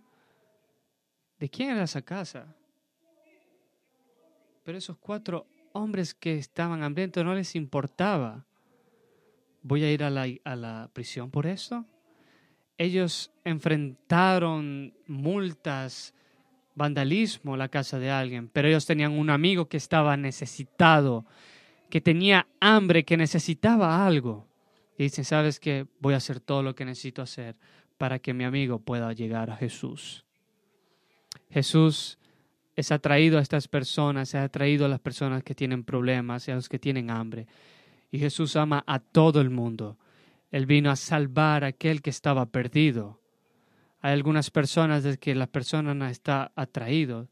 ¿De 1.37 1.49
quién 1.49 1.71
era 1.71 1.83
esa 1.83 2.01
casa? 2.01 2.55
Pero 4.67 4.79
esos 4.79 4.97
cuatro 4.97 5.47
hombres 5.71 6.13
que 6.13 6.35
estaban 6.35 6.83
hambrientos 6.83 7.23
no 7.23 7.33
les 7.33 7.55
importaba. 7.55 8.45
¿Voy 9.61 9.81
a 9.85 9.93
ir 9.93 10.03
a 10.03 10.09
la, 10.09 10.27
a 10.43 10.55
la 10.57 10.89
prisión 10.91 11.31
por 11.31 11.47
eso? 11.47 11.85
Ellos 12.77 13.31
enfrentaron 13.45 14.93
multas, 15.07 16.13
vandalismo 16.75 17.53
a 17.53 17.57
la 17.57 17.69
casa 17.69 17.97
de 17.97 18.11
alguien, 18.11 18.49
pero 18.49 18.67
ellos 18.67 18.85
tenían 18.85 19.13
un 19.13 19.29
amigo 19.29 19.69
que 19.69 19.77
estaba 19.77 20.17
necesitado, 20.17 21.25
que 21.89 22.01
tenía 22.01 22.45
hambre, 22.59 23.05
que 23.05 23.15
necesitaba 23.15 24.05
algo. 24.05 24.49
Y 24.97 25.03
dicen, 25.03 25.23
¿sabes 25.23 25.61
qué? 25.61 25.87
Voy 26.01 26.13
a 26.13 26.17
hacer 26.17 26.41
todo 26.41 26.61
lo 26.61 26.75
que 26.75 26.83
necesito 26.83 27.21
hacer 27.21 27.55
para 27.97 28.19
que 28.19 28.33
mi 28.33 28.43
amigo 28.43 28.79
pueda 28.79 29.13
llegar 29.13 29.49
a 29.49 29.55
Jesús. 29.55 30.25
Jesús 31.49 32.19
es 32.77 32.91
atraído 32.91 33.39
a 33.39 33.41
estas 33.41 33.67
personas, 33.67 34.35
ha 34.35 34.43
atraído 34.43 34.85
a 34.85 34.87
las 34.87 34.99
personas 34.99 35.43
que 35.43 35.55
tienen 35.55 35.83
problemas 35.83 36.47
y 36.47 36.51
a 36.51 36.55
los 36.55 36.69
que 36.69 36.77
tienen 36.77 37.09
hambre. 37.09 37.47
Y 38.11 38.19
Jesús 38.19 38.55
ama 38.55 38.83
a 38.85 38.99
todo 38.99 39.41
el 39.41 39.49
mundo. 39.49 39.97
Él 40.51 40.67
vino 40.67 40.91
a 40.91 40.95
salvar 40.95 41.63
a 41.63 41.69
aquel 41.69 42.03
que 42.03 42.11
estaba 42.11 42.45
perdido. 42.45 43.19
Hay 43.99 44.13
algunas 44.13 44.51
personas 44.51 45.03
de 45.03 45.17
que 45.17 45.33
la 45.33 45.47
persona 45.47 45.95
no 45.95 46.05
está 46.05 46.51
atraído. 46.55 47.29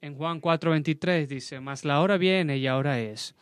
En 0.00 0.16
Juan 0.16 0.40
4:23 0.40 1.28
dice, 1.28 1.60
mas 1.60 1.84
la 1.84 2.00
hora 2.00 2.18
viene 2.18 2.58
y 2.58 2.66
ahora 2.66 2.98
es, 2.98 3.36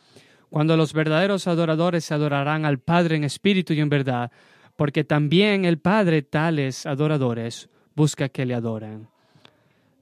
cuando 0.51 0.77
los 0.77 0.93
verdaderos 0.93 1.47
adoradores 1.47 2.11
adorarán 2.11 2.63
al 2.63 2.77
Padre 2.77 3.15
en 3.15 3.23
espíritu 3.23 3.73
y 3.73 3.79
en 3.79 3.89
verdad, 3.89 4.31
porque 4.75 5.03
también 5.03 5.65
el 5.65 5.79
Padre 5.79 6.21
tales 6.21 6.85
adoradores 6.85 7.69
busca 7.95 8.29
que 8.29 8.45
le 8.45 8.53
adoren. 8.53 9.09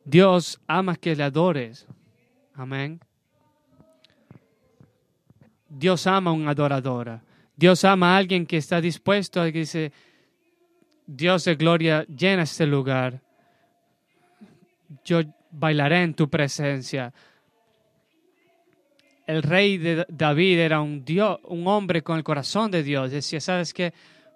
Dios 0.06 0.62
ama 0.68 0.96
que 0.96 1.15
le 1.15 1.24
adores. 1.24 1.88
Amén. 2.54 3.00
Dios 5.68 6.08
ama 6.08 6.30
a 6.30 6.34
un 6.34 6.48
adoradora. 6.48 7.22
Dios 7.56 7.84
ama 7.84 8.13
a 8.13 8.18
alguien 8.18 8.46
que 8.46 8.58
está 8.58 8.80
dispuesto 8.80 9.41
a 9.41 9.52
que 9.52 9.60
dice, 9.60 9.91
Dios 11.08 11.46
de 11.46 11.56
gloria, 11.56 12.04
llena 12.04 12.44
este 12.44 12.65
lugar. 12.65 13.22
Yo 15.04 15.22
bailaré 15.52 16.04
en 16.04 16.13
tu 16.13 16.30
presencia. 16.30 17.13
El 19.26 19.41
rey 19.41 19.78
de 19.78 20.06
David 20.08 20.60
era 20.60 20.82
un 20.82 21.04
Dios, 21.04 21.39
un 21.46 21.68
hombre 21.68 22.04
con 22.04 22.18
el 22.18 22.24
corazón 22.24 22.70
de 22.70 22.84
Dios. 22.84 23.12
Decía, 23.12 23.41
¿sabes 23.41 23.74
qué? 23.74 23.94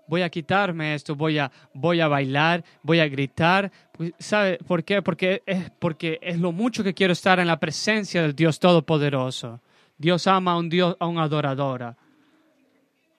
Voy 0.09 0.23
a 0.23 0.29
quitarme 0.29 0.95
esto, 0.95 1.15
voy 1.15 1.37
a, 1.37 1.51
voy 1.71 2.01
a 2.01 2.07
bailar, 2.07 2.65
voy 2.81 2.99
a 2.99 3.07
gritar. 3.07 3.71
Pues, 3.91 4.11
¿Sabe 4.17 4.57
por 4.57 4.83
qué? 4.83 5.03
Porque 5.03 5.43
es, 5.45 5.69
porque 5.77 6.17
es 6.23 6.39
lo 6.39 6.51
mucho 6.51 6.83
que 6.83 6.95
quiero 6.95 7.13
estar 7.13 7.39
en 7.39 7.45
la 7.45 7.59
presencia 7.59 8.23
del 8.23 8.35
Dios 8.35 8.57
Todopoderoso. 8.57 9.61
Dios 9.99 10.25
ama 10.25 10.53
a 10.53 10.57
un 10.57 10.67
Dios, 10.67 10.97
a 10.99 11.05
una 11.05 11.23
adoradora. 11.23 11.95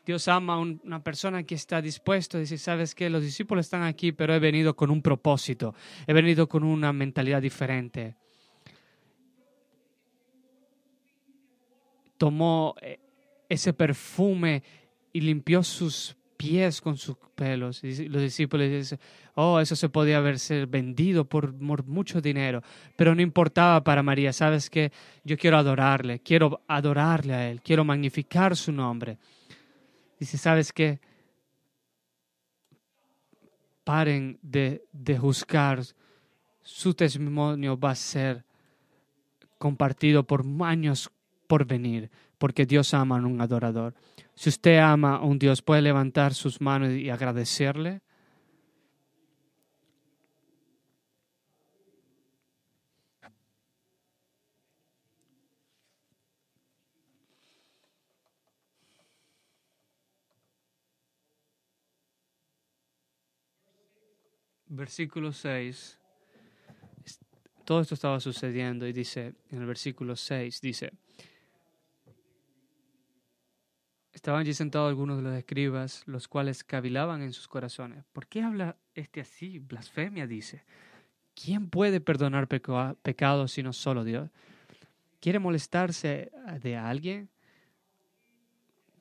Dios 0.05 0.26
ama 0.26 0.55
a 0.55 0.59
una 0.59 1.00
persona 1.00 1.44
que 1.44 1.55
está 1.55 1.81
dispuesto 1.81 2.37
a 2.37 2.40
decir, 2.40 2.59
sabes 2.59 2.92
que 2.92 3.09
los 3.09 3.22
discípulos 3.22 3.66
están 3.66 3.85
aquí, 3.85 4.11
pero 4.11 4.35
he 4.35 4.40
venido 4.40 4.74
con 4.74 4.90
un 4.90 5.00
propósito, 5.00 5.76
he 6.09 6.12
venido 6.12 6.48
con 6.48 6.64
una 6.64 6.92
mentalidad 6.92 7.40
diferente. 7.40 8.16
Tomó 12.18 12.74
eh, 12.83 12.98
ese 13.48 13.72
perfume 13.72 14.64
y 15.12 15.20
limpió 15.20 15.62
sus 15.62 16.16
pies 16.40 16.81
con 16.81 16.96
sus 16.96 17.16
pelos. 17.35 17.85
Y 17.85 18.09
los 18.09 18.22
discípulos 18.22 18.70
dicen, 18.70 18.98
oh, 19.35 19.61
eso 19.61 19.76
se 19.76 19.90
podía 19.90 20.16
haber 20.16 20.38
sido 20.38 20.66
vendido 20.66 21.26
por, 21.26 21.53
mucho 21.53 22.22
dinero, 22.22 22.62
pero 22.96 23.14
no 23.14 23.20
importaba 23.20 23.85
para 23.85 24.03
María, 24.03 24.33
sabes 24.33 24.70
que 24.70 24.90
yo 25.22 25.37
quiero 25.37 25.59
adorarle, 25.59 26.20
quiero 26.20 26.62
adorarle 26.66 27.35
a 27.35 27.50
Él, 27.50 27.61
quiero 27.61 27.85
magnificar 27.85 28.57
su 28.57 28.72
nombre. 28.72 29.18
Dice, 30.18 30.38
¿sabes 30.38 30.72
qué? 30.72 30.98
Paren 33.85 34.38
de, 34.40 34.83
de 34.92 35.18
juzgar. 35.18 35.83
Su 36.62 36.94
testimonio 36.94 37.79
va 37.79 37.90
a 37.90 37.94
ser 37.94 38.44
compartido 39.59 40.26
por 40.26 40.42
años 40.64 41.11
por 41.46 41.66
venir, 41.66 42.11
porque 42.40 42.64
Dios 42.64 42.94
ama 42.94 43.18
a 43.18 43.20
un 43.20 43.38
adorador. 43.42 43.94
Si 44.35 44.48
usted 44.48 44.79
ama 44.79 45.16
a 45.16 45.24
un 45.24 45.38
Dios, 45.38 45.61
puede 45.61 45.83
levantar 45.83 46.33
sus 46.33 46.62
manos 46.62 46.90
y 46.90 47.11
agradecerle. 47.11 48.00
versículo 64.70 65.33
6, 65.33 65.98
todo 67.64 67.81
esto 67.81 67.94
estaba 67.94 68.20
sucediendo 68.20 68.87
y 68.87 68.92
dice, 68.92 69.35
en 69.50 69.61
el 69.61 69.66
versículo 69.66 70.14
6, 70.14 70.61
dice, 70.61 70.92
estaban 74.21 74.43
allí 74.43 74.53
sentados 74.53 74.91
algunos 74.91 75.17
de 75.17 75.23
los 75.23 75.35
escribas, 75.35 76.03
los 76.05 76.29
cuales 76.29 76.63
cavilaban 76.63 77.23
en 77.23 77.33
sus 77.33 77.49
corazones. 77.49 78.05
¿Por 78.13 78.27
qué 78.27 78.43
habla 78.43 78.77
este 78.95 79.23
así? 79.23 79.59
Blasfemia, 79.59 80.27
dice. 80.27 80.63
¿Quién 81.35 81.71
puede 81.71 82.03
perdonar 82.03 82.47
pecados 82.47 83.53
sino 83.53 83.73
solo 83.73 84.05
Dios? 84.05 84.29
¿Quiere 85.21 85.39
molestarse 85.39 86.31
de 86.61 86.77
alguien? 86.77 87.31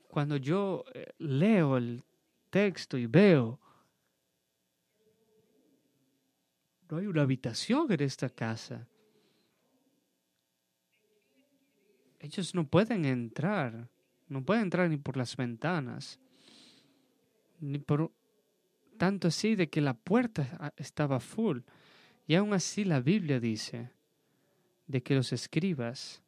Cuando 0.08 0.38
yo 0.38 0.86
eh, 0.94 1.08
leo 1.18 1.76
el 1.76 2.02
texto 2.50 2.98
y 2.98 3.06
veo 3.06 3.60
No 6.90 6.98
hay 6.98 7.06
una 7.06 7.22
habitación 7.22 7.92
en 7.92 8.02
esta 8.02 8.30
casa. 8.30 8.88
Ellos 12.20 12.56
no 12.56 12.66
pueden 12.66 13.04
entrar. 13.04 13.88
No 14.30 14.46
pueden 14.46 14.64
entrar 14.64 14.90
ni 14.90 14.98
por 14.98 15.18
las 15.18 15.36
ventanas. 15.36 16.20
Ni 17.60 17.80
por 17.80 18.12
tanto 18.98 19.28
así 19.28 19.56
de 19.56 19.70
que 19.70 19.82
la 19.82 19.96
puerta 19.96 20.74
estaba 20.78 21.20
full. 21.20 21.60
Y 22.28 22.36
aún 22.36 22.54
así 22.54 22.86
la 22.86 23.02
Biblia 23.02 23.40
dice 23.40 23.92
de 24.86 25.02
que 25.02 25.16
los 25.16 25.34
escribas 25.34 26.22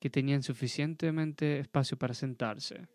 que 0.00 0.10
tenían 0.10 0.42
suficientemente 0.42 1.58
espacio 1.58 1.98
para 1.98 2.14
sentarse, 2.14 2.86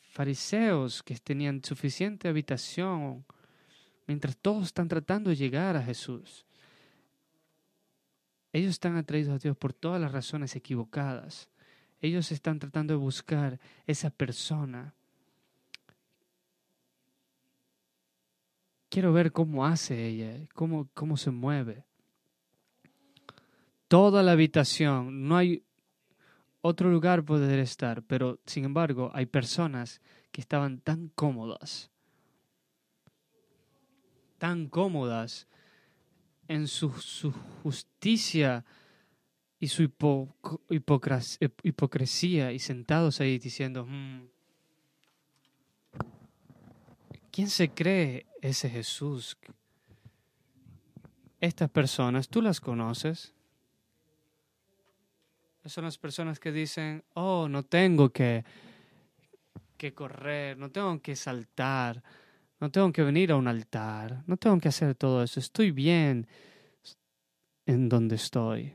fariseos 0.00 1.02
que 1.02 1.16
tenían 1.16 1.62
suficiente 1.62 2.28
habitación 2.28 3.24
mientras 4.06 4.36
todos 4.36 4.66
están 4.66 4.88
tratando 4.88 5.30
de 5.30 5.36
llegar 5.36 5.76
a 5.76 5.82
Jesús. 5.82 6.44
Ellos 8.52 8.70
están 8.70 8.96
atraídos 8.96 9.34
a 9.34 9.38
Dios 9.38 9.56
por 9.56 9.72
todas 9.72 10.00
las 10.00 10.12
razones 10.12 10.54
equivocadas. 10.54 11.48
Ellos 12.04 12.30
están 12.32 12.58
tratando 12.58 12.92
de 12.92 12.98
buscar 12.98 13.58
esa 13.86 14.10
persona. 14.10 14.92
Quiero 18.88 19.12
ver 19.12 19.32
cómo 19.32 19.64
hace 19.64 20.06
ella, 20.06 20.46
cómo, 20.54 20.88
cómo 20.92 21.16
se 21.16 21.30
mueve. 21.30 21.84
Toda 23.88 24.22
la 24.22 24.32
habitación, 24.32 25.28
no 25.28 25.36
hay 25.36 25.62
otro 26.60 26.90
lugar 26.90 27.24
poder 27.24 27.58
estar, 27.58 28.02
pero 28.02 28.38
sin 28.46 28.64
embargo 28.64 29.10
hay 29.14 29.26
personas 29.26 30.00
que 30.30 30.40
estaban 30.40 30.80
tan 30.80 31.08
cómodas 31.08 31.90
tan 34.44 34.68
cómodas 34.68 35.46
en 36.48 36.68
su, 36.68 36.90
justicia 37.62 38.62
y 39.60 39.68
su 39.68 39.90
hipocresía 41.62 42.52
y 42.52 42.58
sentados 42.58 43.20
ahí 43.20 43.38
diciendo, 43.38 43.86
mm, 43.86 44.26
¿quién 47.30 47.48
se 47.48 47.70
cree 47.70 48.26
ese 48.42 48.68
Jesús? 48.68 49.36
Estas 51.40 51.70
personas, 51.70 52.28
¿tú 52.28 52.42
las 52.42 52.60
conoces? 52.60 53.34
Son 55.66 55.84
las 55.84 55.96
personas 55.96 56.38
que 56.38 56.52
dicen, 56.52 57.04
oh, 57.14 57.48
no 57.48 57.62
tengo 57.62 58.10
que, 58.10 58.44
que 59.78 59.94
correr, 59.94 60.58
no 60.58 60.70
tengo 60.70 61.00
que 61.00 61.16
saltar, 61.16 62.02
no 62.60 62.70
tengo 62.70 62.92
que 62.92 63.02
venir 63.02 63.32
a 63.32 63.36
un 63.36 63.48
altar. 63.48 64.22
No 64.26 64.36
tengo 64.36 64.58
que 64.58 64.68
hacer 64.68 64.94
todo 64.94 65.22
eso. 65.22 65.40
Estoy 65.40 65.70
bien 65.70 66.26
en 67.66 67.88
donde 67.88 68.16
estoy. 68.16 68.74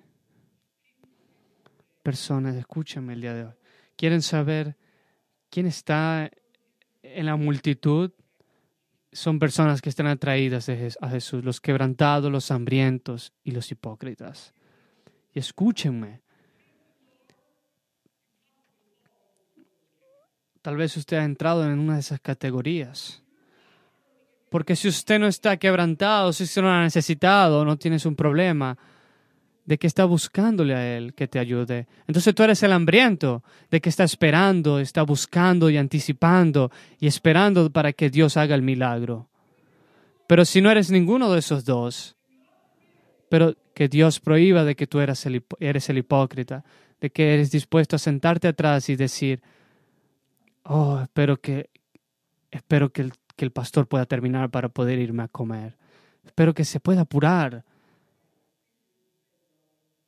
Personas, 2.04 2.56
escúchame 2.56 3.14
el 3.14 3.22
día 3.22 3.34
de 3.34 3.46
hoy. 3.46 3.54
¿Quieren 3.96 4.22
saber 4.22 4.78
quién 5.50 5.66
está 5.66 6.32
en 7.04 7.26
la 7.26 7.36
multitud? 7.36 8.12
Son 9.12 9.40
personas 9.40 9.82
que 9.82 9.90
están 9.90 10.08
atraídas 10.08 10.70
a 11.02 11.10
Jesús, 11.10 11.44
los 11.44 11.60
quebrantados, 11.60 12.32
los 12.32 12.52
hambrientos 12.52 13.34
y 13.44 13.52
los 13.52 13.72
hipócritas. 13.72 14.54
Y 15.34 15.40
escúchenme. 15.40 16.22
Tal 20.62 20.78
vez 20.78 20.96
usted 20.98 21.18
ha 21.18 21.24
entrado 21.24 21.66
en 21.66 21.80
una 21.80 21.96
de 21.96 22.02
esas 22.02 22.20
categorías. 22.20 23.24
Porque 24.50 24.76
si 24.76 24.88
usted 24.88 25.20
no 25.20 25.28
está 25.28 25.58
quebrantado, 25.58 26.34
si 26.34 26.44
usted 26.44 26.62
no 26.62 26.72
ha 26.72 26.82
necesitado, 26.82 27.64
no 27.64 27.78
tienes 27.78 28.06
un 28.06 28.16
problema, 28.16 28.78
de 29.70 29.78
que 29.78 29.86
está 29.86 30.06
buscándole 30.06 30.74
a 30.74 30.98
Él 30.98 31.14
que 31.14 31.28
te 31.28 31.38
ayude. 31.38 31.86
Entonces 32.08 32.34
tú 32.34 32.42
eres 32.42 32.64
el 32.64 32.72
hambriento, 32.72 33.44
de 33.70 33.80
que 33.80 33.90
está 33.90 34.04
esperando, 34.04 34.80
está 34.80 35.04
buscando 35.04 35.70
y 35.70 35.78
anticipando 35.78 36.72
y 37.00 37.06
esperando 37.06 37.72
para 37.72 37.94
que 37.94 38.10
Dios 38.10 38.36
haga 38.36 38.56
el 38.56 38.64
milagro. 38.64 39.30
Pero 40.26 40.44
si 40.44 40.60
no 40.60 40.72
eres 40.72 40.90
ninguno 40.90 41.32
de 41.32 41.38
esos 41.38 41.66
dos, 41.66 42.16
pero 43.30 43.56
que 43.76 43.88
Dios 43.88 44.20
prohíba 44.20 44.64
de 44.64 44.76
que 44.76 44.88
tú 44.88 45.02
eres 45.02 45.24
el, 45.28 45.46
eres 45.60 45.88
el 45.90 46.00
hipócrita, 46.00 46.66
de 47.00 47.12
que 47.12 47.36
eres 47.36 47.52
dispuesto 47.52 47.96
a 47.96 48.00
sentarte 48.00 48.48
atrás 48.48 48.90
y 48.90 48.96
decir, 48.96 49.40
oh, 50.64 51.00
espero 51.04 51.40
que, 51.40 51.70
espero 52.50 52.92
que 52.92 53.04
el 53.04 53.14
que 53.40 53.46
el 53.46 53.52
pastor 53.52 53.88
pueda 53.88 54.06
terminar 54.06 54.50
para 54.50 54.68
poder 54.68 55.00
irme 55.00 55.24
a 55.24 55.30
comer. 55.30 55.78
Espero 56.26 56.54
que 56.54 56.66
se 56.66 56.82
pueda 56.82 57.02
apurar. 57.02 57.64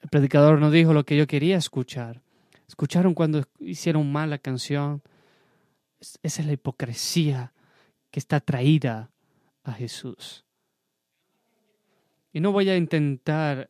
El 0.01 0.09
predicador 0.09 0.59
no 0.59 0.71
dijo 0.71 0.93
lo 0.93 1.05
que 1.05 1.17
yo 1.17 1.27
quería 1.27 1.57
escuchar. 1.57 2.21
Escucharon 2.67 3.13
cuando 3.13 3.43
hicieron 3.59 4.11
mal 4.11 4.29
la 4.29 4.37
canción. 4.37 5.01
Esa 5.99 6.41
es 6.41 6.45
la 6.45 6.53
hipocresía 6.53 7.53
que 8.09 8.19
está 8.19 8.39
traída 8.39 9.11
a 9.63 9.73
Jesús. 9.73 10.45
Y 12.33 12.39
no 12.39 12.51
voy 12.51 12.69
a 12.69 12.77
intentar 12.77 13.69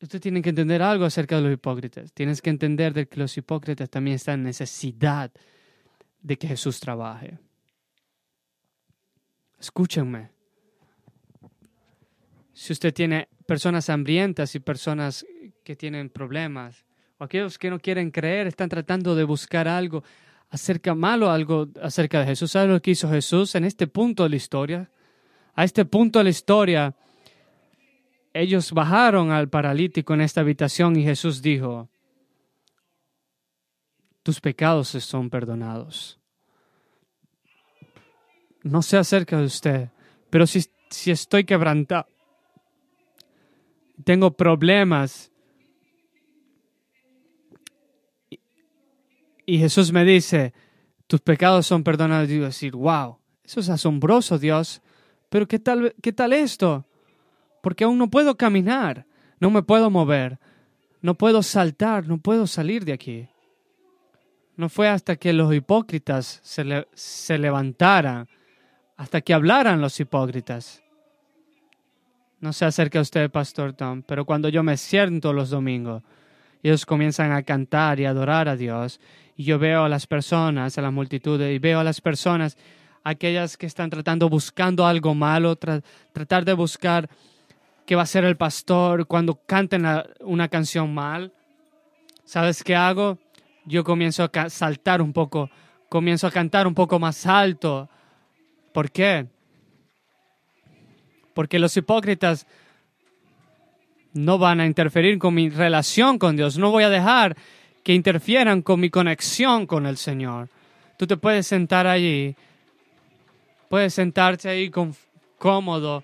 Usted 0.00 0.20
tiene 0.20 0.42
que 0.42 0.50
entender 0.50 0.80
algo 0.80 1.04
acerca 1.04 1.36
de 1.36 1.42
los 1.42 1.52
hipócritas. 1.52 2.12
Tienes 2.12 2.40
que 2.40 2.50
entender 2.50 2.94
de 2.94 3.08
que 3.08 3.18
los 3.18 3.36
hipócritas 3.36 3.90
también 3.90 4.14
están 4.14 4.40
en 4.40 4.44
necesidad 4.44 5.32
de 6.22 6.38
que 6.38 6.46
Jesús 6.46 6.78
trabaje. 6.78 7.38
Escúchenme. 9.58 10.37
Si 12.58 12.72
usted 12.72 12.92
tiene 12.92 13.28
personas 13.46 13.88
hambrientas 13.88 14.56
y 14.56 14.58
personas 14.58 15.24
que 15.62 15.76
tienen 15.76 16.10
problemas, 16.10 16.84
o 17.16 17.22
aquellos 17.22 17.56
que 17.56 17.70
no 17.70 17.78
quieren 17.78 18.10
creer, 18.10 18.48
están 18.48 18.68
tratando 18.68 19.14
de 19.14 19.22
buscar 19.22 19.68
algo 19.68 20.02
acerca 20.50 20.92
malo, 20.96 21.30
algo 21.30 21.68
acerca 21.80 22.18
de 22.18 22.26
Jesús. 22.26 22.50
¿Sabe 22.50 22.66
lo 22.66 22.82
que 22.82 22.90
hizo 22.90 23.08
Jesús 23.08 23.54
en 23.54 23.64
este 23.64 23.86
punto 23.86 24.24
de 24.24 24.30
la 24.30 24.36
historia? 24.36 24.90
A 25.54 25.62
este 25.62 25.84
punto 25.84 26.18
de 26.18 26.24
la 26.24 26.30
historia, 26.30 26.96
ellos 28.34 28.72
bajaron 28.72 29.30
al 29.30 29.48
paralítico 29.48 30.14
en 30.14 30.22
esta 30.22 30.40
habitación 30.40 30.96
y 30.96 31.04
Jesús 31.04 31.40
dijo, 31.40 31.88
tus 34.24 34.40
pecados 34.40 34.88
son 34.88 35.30
perdonados. 35.30 36.18
No 38.64 38.82
sé 38.82 38.96
acerca 38.96 39.38
de 39.38 39.44
usted, 39.44 39.90
pero 40.28 40.44
si, 40.44 40.64
si 40.90 41.12
estoy 41.12 41.44
quebrantado, 41.44 42.08
tengo 44.04 44.30
problemas, 44.32 45.30
y 49.44 49.58
Jesús 49.58 49.92
me 49.92 50.04
dice, 50.04 50.52
tus 51.06 51.20
pecados 51.20 51.66
son 51.66 51.82
perdonados, 51.82 52.28
digo 52.28 52.44
decir, 52.44 52.72
wow, 52.76 53.18
eso 53.42 53.60
es 53.60 53.68
asombroso, 53.70 54.38
Dios, 54.38 54.82
pero 55.30 55.48
¿qué 55.48 55.58
tal, 55.58 55.94
qué 56.02 56.12
tal 56.12 56.34
esto? 56.34 56.84
Porque 57.62 57.84
aún 57.84 57.96
no 57.96 58.10
puedo 58.10 58.36
caminar, 58.36 59.06
no 59.40 59.50
me 59.50 59.62
puedo 59.62 59.88
mover, 59.88 60.38
no 61.00 61.14
puedo 61.14 61.42
saltar, 61.42 62.06
no 62.06 62.18
puedo 62.18 62.46
salir 62.46 62.84
de 62.84 62.92
aquí. 62.92 63.28
No 64.56 64.68
fue 64.68 64.88
hasta 64.88 65.16
que 65.16 65.32
los 65.32 65.54
hipócritas 65.54 66.40
se 66.42 67.38
levantaran, 67.38 68.28
hasta 68.96 69.20
que 69.20 69.32
hablaran 69.32 69.80
los 69.80 69.98
hipócritas. 70.00 70.82
No 72.40 72.52
sé 72.52 72.64
acerca 72.64 72.98
de 72.98 73.02
usted, 73.02 73.30
Pastor 73.30 73.72
Tom, 73.72 74.02
pero 74.02 74.24
cuando 74.24 74.48
yo 74.48 74.62
me 74.62 74.76
siento 74.76 75.32
los 75.32 75.50
domingos, 75.50 76.02
ellos 76.62 76.86
comienzan 76.86 77.32
a 77.32 77.42
cantar 77.42 78.00
y 78.00 78.04
adorar 78.04 78.48
a 78.48 78.56
Dios, 78.56 79.00
y 79.36 79.44
yo 79.44 79.58
veo 79.58 79.84
a 79.84 79.88
las 79.88 80.06
personas, 80.06 80.78
a 80.78 80.82
la 80.82 80.90
multitud, 80.90 81.40
y 81.40 81.58
veo 81.58 81.80
a 81.80 81.84
las 81.84 82.00
personas, 82.00 82.56
aquellas 83.04 83.56
que 83.56 83.66
están 83.66 83.90
tratando, 83.90 84.28
buscando 84.28 84.86
algo 84.86 85.14
malo, 85.14 85.56
tratar 85.56 86.44
de 86.44 86.52
buscar 86.52 87.08
qué 87.86 87.96
va 87.96 88.02
a 88.02 88.06
ser 88.06 88.24
el 88.24 88.36
pastor 88.36 89.06
cuando 89.06 89.40
canten 89.46 89.84
una 90.20 90.48
canción 90.48 90.92
mal. 90.92 91.32
¿Sabes 92.24 92.62
qué 92.62 92.76
hago? 92.76 93.18
yo 93.68 93.84
comienzo 93.84 94.28
a 94.32 94.50
saltar 94.50 95.02
un 95.02 95.12
poco, 95.12 95.50
comienzo 95.88 96.26
a 96.26 96.30
cantar 96.30 96.66
un 96.66 96.74
poco 96.74 96.98
más 96.98 97.26
alto. 97.26 97.88
¿Por 98.72 98.90
qué? 98.90 99.26
Porque 101.38 101.60
los 101.60 101.76
hipócritas 101.76 102.48
no 104.12 104.38
van 104.38 104.58
a 104.58 104.66
interferir 104.66 105.20
con 105.20 105.34
mi 105.34 105.50
relación 105.50 106.18
con 106.18 106.34
Dios. 106.34 106.58
No 106.58 106.72
voy 106.72 106.82
a 106.82 106.90
dejar 106.90 107.36
que 107.84 107.94
interfieran 107.94 108.60
con 108.60 108.80
mi 108.80 108.90
conexión 108.90 109.64
con 109.64 109.86
el 109.86 109.98
Señor. 109.98 110.48
Tú 110.96 111.06
te 111.06 111.16
puedes 111.16 111.46
sentar 111.46 111.86
allí, 111.86 112.34
puedes 113.68 113.94
sentarte 113.94 114.48
ahí 114.48 114.68
cómodo 115.38 116.02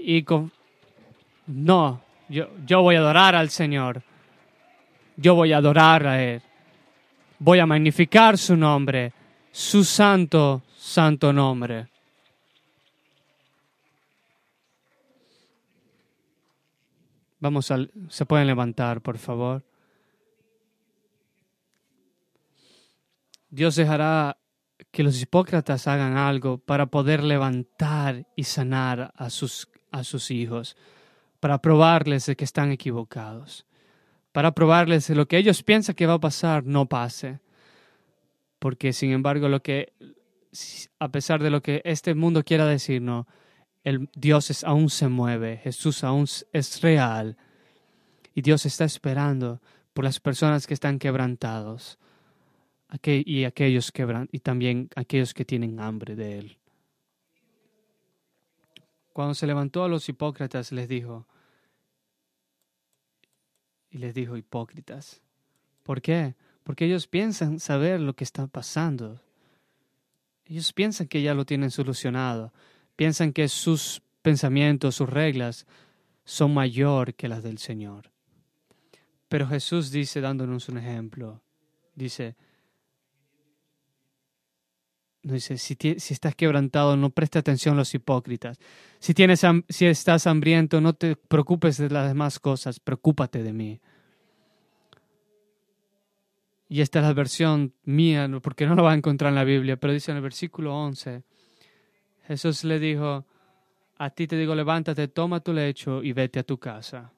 y 0.00 0.22
con... 0.22 0.52
No, 1.48 2.00
yo, 2.28 2.50
yo 2.64 2.82
voy 2.82 2.94
a 2.94 3.00
adorar 3.00 3.34
al 3.34 3.50
Señor 3.50 4.04
yo 5.16 5.34
voy 5.34 5.52
a 5.52 5.56
adorar 5.56 6.06
a 6.06 6.22
Él. 6.22 6.40
Voy 7.40 7.58
a 7.58 7.66
magnificar 7.66 8.38
su 8.38 8.56
nombre, 8.56 9.12
su 9.50 9.82
santo, 9.82 10.62
santo 10.76 11.32
nombre. 11.32 11.88
Vamos 17.40 17.70
a, 17.70 17.78
se 18.08 18.26
pueden 18.26 18.46
levantar, 18.46 19.00
por 19.00 19.18
favor. 19.18 19.64
Dios 23.50 23.76
dejará 23.76 24.38
que 24.90 25.02
los 25.02 25.20
hipócratas 25.20 25.86
hagan 25.86 26.16
algo 26.16 26.58
para 26.58 26.86
poder 26.86 27.22
levantar 27.22 28.26
y 28.36 28.44
sanar 28.44 29.12
a 29.16 29.30
sus, 29.30 29.68
a 29.90 30.04
sus 30.04 30.30
hijos, 30.30 30.76
para 31.40 31.58
probarles 31.62 32.26
de 32.26 32.36
que 32.36 32.44
están 32.44 32.70
equivocados 32.72 33.66
para 34.38 34.52
probarles 34.52 35.08
que 35.08 35.16
lo 35.16 35.26
que 35.26 35.36
ellos 35.36 35.64
piensan 35.64 35.96
que 35.96 36.06
va 36.06 36.14
a 36.14 36.20
pasar 36.20 36.64
no 36.64 36.86
pase. 36.86 37.40
Porque 38.60 38.92
sin 38.92 39.10
embargo, 39.10 39.48
lo 39.48 39.62
que, 39.64 39.92
a 41.00 41.08
pesar 41.10 41.42
de 41.42 41.50
lo 41.50 41.60
que 41.60 41.82
este 41.84 42.14
mundo 42.14 42.44
quiera 42.44 42.64
decirnos, 42.64 43.26
el 43.88 44.10
Dios 44.14 44.64
aún 44.64 44.90
se 44.90 45.08
mueve, 45.08 45.56
Jesús 45.56 46.04
aún 46.04 46.26
es 46.52 46.80
real. 46.82 47.36
Y 48.34 48.42
Dios 48.42 48.66
está 48.66 48.84
esperando 48.84 49.60
por 49.94 50.04
las 50.04 50.20
personas 50.20 50.66
que 50.66 50.74
están 50.74 50.98
quebrantados 50.98 51.98
y, 53.02 53.44
aquellos 53.44 53.90
quebran, 53.90 54.28
y 54.30 54.40
también 54.40 54.90
aquellos 54.94 55.32
que 55.32 55.44
tienen 55.44 55.80
hambre 55.80 56.16
de 56.16 56.38
Él. 56.38 56.58
Cuando 59.12 59.34
se 59.34 59.46
levantó 59.46 59.84
a 59.84 59.88
los 59.88 60.08
hipócratas, 60.08 60.70
les 60.70 60.88
dijo, 60.88 61.26
y 63.90 63.98
les 63.98 64.14
dijo, 64.14 64.36
hipócritas. 64.36 65.22
¿Por 65.82 66.02
qué? 66.02 66.34
Porque 66.62 66.84
ellos 66.84 67.06
piensan 67.06 67.58
saber 67.58 68.00
lo 68.00 68.14
que 68.14 68.24
está 68.24 68.46
pasando. 68.46 69.22
Ellos 70.44 70.74
piensan 70.74 71.08
que 71.08 71.22
ya 71.22 71.32
lo 71.32 71.46
tienen 71.46 71.70
solucionado. 71.70 72.52
Piensan 72.98 73.32
que 73.32 73.46
sus 73.46 74.02
pensamientos, 74.22 74.96
sus 74.96 75.08
reglas 75.08 75.68
son 76.24 76.52
mayor 76.52 77.14
que 77.14 77.28
las 77.28 77.44
del 77.44 77.58
Señor. 77.58 78.10
Pero 79.28 79.46
Jesús 79.46 79.92
dice, 79.92 80.20
dándonos 80.20 80.68
un 80.68 80.78
ejemplo, 80.78 81.40
dice, 81.94 82.34
dice 85.22 85.58
si, 85.58 85.76
estás 86.12 86.34
quebrantado, 86.34 86.96
no 86.96 87.10
preste 87.10 87.38
atención 87.38 87.76
a 87.76 87.78
los 87.78 87.94
hipócritas. 87.94 88.58
Si, 88.98 89.14
tienes, 89.14 89.42
si 89.68 89.86
estás 89.86 90.26
hambriento, 90.26 90.80
no 90.80 90.92
te 90.92 91.14
preocupes 91.14 91.76
de 91.76 91.90
las 91.90 92.08
demás 92.08 92.40
cosas, 92.40 92.80
preocúpate 92.80 93.44
de 93.44 93.52
mí. 93.52 93.80
Y 96.68 96.80
esta 96.80 96.98
es 96.98 97.04
la 97.04 97.12
versión 97.12 97.74
mía, 97.84 98.28
porque 98.42 98.66
no 98.66 98.74
lo 98.74 98.82
va 98.82 98.90
a 98.90 98.96
encontrar 98.96 99.28
en 99.28 99.36
la 99.36 99.44
Biblia, 99.44 99.76
pero 99.76 99.92
dice 99.92 100.10
en 100.10 100.16
el 100.16 100.22
versículo 100.24 100.74
11, 100.74 101.22
Jesús 102.28 102.62
le 102.64 102.78
dijo, 102.78 103.24
a 103.96 104.10
ti 104.10 104.26
te 104.26 104.36
digo, 104.36 104.54
levántate, 104.54 105.08
toma 105.08 105.40
tu 105.40 105.54
lecho 105.54 106.02
y 106.02 106.12
vete 106.12 106.38
a 106.38 106.42
tu 106.42 106.58
casa. 106.58 107.10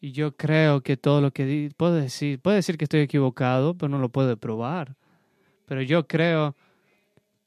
Y 0.00 0.12
yo 0.12 0.36
creo 0.36 0.80
que 0.80 0.96
todo 0.96 1.20
lo 1.20 1.32
que 1.32 1.70
puedo 1.76 1.96
decir, 1.96 2.40
puedo 2.40 2.54
decir 2.54 2.78
que 2.78 2.84
estoy 2.84 3.00
equivocado, 3.00 3.76
pero 3.76 3.88
no 3.88 3.98
lo 3.98 4.08
puedo 4.08 4.36
probar. 4.36 4.94
Pero 5.66 5.82
yo 5.82 6.06
creo 6.06 6.54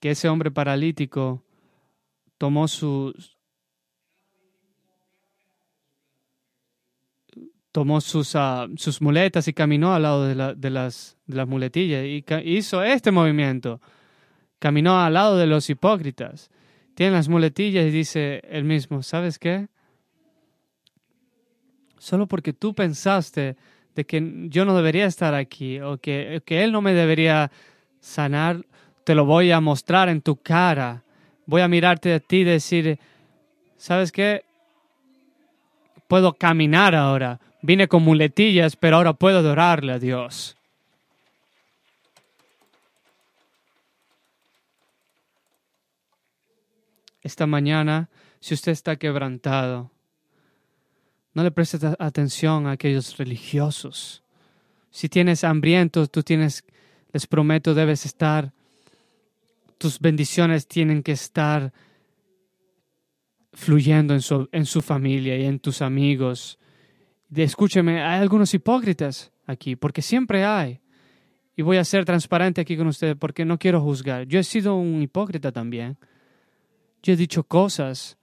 que 0.01 0.11
ese 0.11 0.27
hombre 0.27 0.51
paralítico 0.51 1.41
tomó 2.37 2.67
sus, 2.67 3.37
tomó 7.71 8.01
sus, 8.01 8.35
ah, 8.35 8.67
sus 8.75 9.01
muletas 9.01 9.47
y 9.47 9.53
caminó 9.53 9.93
al 9.93 10.01
lado 10.01 10.25
de, 10.25 10.35
la, 10.35 10.53
de, 10.53 10.69
las, 10.69 11.17
de 11.25 11.37
las 11.37 11.47
muletillas 11.47 12.03
y 12.03 12.25
hizo 12.43 12.83
este 12.83 13.11
movimiento. 13.11 13.79
Caminó 14.59 14.99
al 14.99 15.13
lado 15.13 15.37
de 15.37 15.47
los 15.47 15.69
hipócritas. 15.69 16.51
Tiene 16.95 17.13
las 17.13 17.29
muletillas 17.29 17.85
y 17.85 17.91
dice 17.91 18.41
él 18.49 18.65
mismo, 18.65 19.01
¿sabes 19.03 19.39
qué? 19.39 19.67
Solo 21.97 22.27
porque 22.27 22.53
tú 22.53 22.73
pensaste 22.73 23.55
de 23.95 24.05
que 24.05 24.47
yo 24.49 24.65
no 24.65 24.75
debería 24.75 25.05
estar 25.05 25.33
aquí 25.33 25.79
o 25.79 25.97
que, 25.97 26.41
que 26.45 26.63
él 26.63 26.71
no 26.71 26.81
me 26.81 26.93
debería 26.93 27.51
sanar, 27.99 28.65
te 29.05 29.15
lo 29.15 29.25
voy 29.25 29.51
a 29.51 29.61
mostrar 29.61 30.09
en 30.09 30.21
tu 30.21 30.35
cara. 30.37 31.03
Voy 31.45 31.61
a 31.61 31.67
mirarte 31.67 32.13
a 32.13 32.19
ti 32.19 32.37
y 32.37 32.43
decir, 32.43 32.99
¿sabes 33.77 34.11
qué? 34.11 34.43
Puedo 36.07 36.33
caminar 36.33 36.95
ahora. 36.95 37.39
Vine 37.61 37.87
con 37.87 38.03
muletillas, 38.03 38.75
pero 38.75 38.97
ahora 38.97 39.13
puedo 39.13 39.39
adorarle 39.39 39.93
a 39.93 39.99
Dios. 39.99 40.58
Esta 47.29 47.45
mañana, 47.45 48.09
si 48.39 48.53
usted 48.53 48.71
está 48.71 48.95
quebrantado, 48.95 49.91
no 51.33 51.43
le 51.43 51.51
prestes 51.51 51.83
atención 51.83 52.65
a 52.65 52.71
aquellos 52.71 53.17
religiosos. 53.17 54.23
Si 54.89 55.09
tienes 55.09 55.43
hambrientos, 55.43 56.09
tú 56.09 56.23
tienes, 56.23 56.63
les 57.13 57.27
prometo, 57.27 57.75
debes 57.75 58.05
estar, 58.05 58.51
tus 59.77 59.99
bendiciones 59.99 60.67
tienen 60.67 61.03
que 61.03 61.11
estar 61.11 61.71
fluyendo 63.53 64.13
en 64.13 64.21
su, 64.21 64.49
en 64.51 64.65
su 64.65 64.81
familia 64.81 65.37
y 65.37 65.45
en 65.45 65.59
tus 65.59 65.81
amigos 65.81 66.59
escúcheme, 67.35 68.01
hay 68.01 68.21
algunos 68.21 68.53
hipócritas 68.53 69.31
aquí, 69.45 69.75
porque 69.75 70.01
siempre 70.01 70.43
hay. 70.43 70.79
Y 71.55 71.61
voy 71.61 71.77
a 71.77 71.83
ser 71.83 72.05
transparente 72.05 72.61
aquí 72.61 72.77
con 72.77 72.87
ustedes 72.87 73.15
porque 73.17 73.45
no 73.45 73.57
quiero 73.57 73.81
juzgar. 73.81 74.25
Yo 74.25 74.39
he 74.39 74.43
sido 74.43 74.75
un 74.75 75.01
hipócrita 75.01 75.51
también. 75.51 75.97
Yo 77.03 77.13
he 77.13 77.15
dicho 77.15 77.43
cosas 77.43 78.17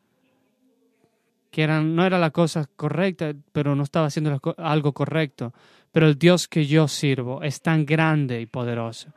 que 1.50 1.62
eran, 1.62 1.96
no 1.96 2.04
era 2.04 2.18
la 2.18 2.30
cosa 2.30 2.68
correcta, 2.76 3.32
pero 3.52 3.74
no 3.74 3.82
estaba 3.82 4.06
haciendo 4.06 4.38
algo 4.58 4.92
correcto. 4.92 5.54
Pero 5.90 6.08
el 6.08 6.18
Dios 6.18 6.48
que 6.48 6.66
yo 6.66 6.86
sirvo 6.88 7.42
es 7.42 7.62
tan 7.62 7.86
grande 7.86 8.40
y 8.40 8.46
poderoso, 8.46 9.08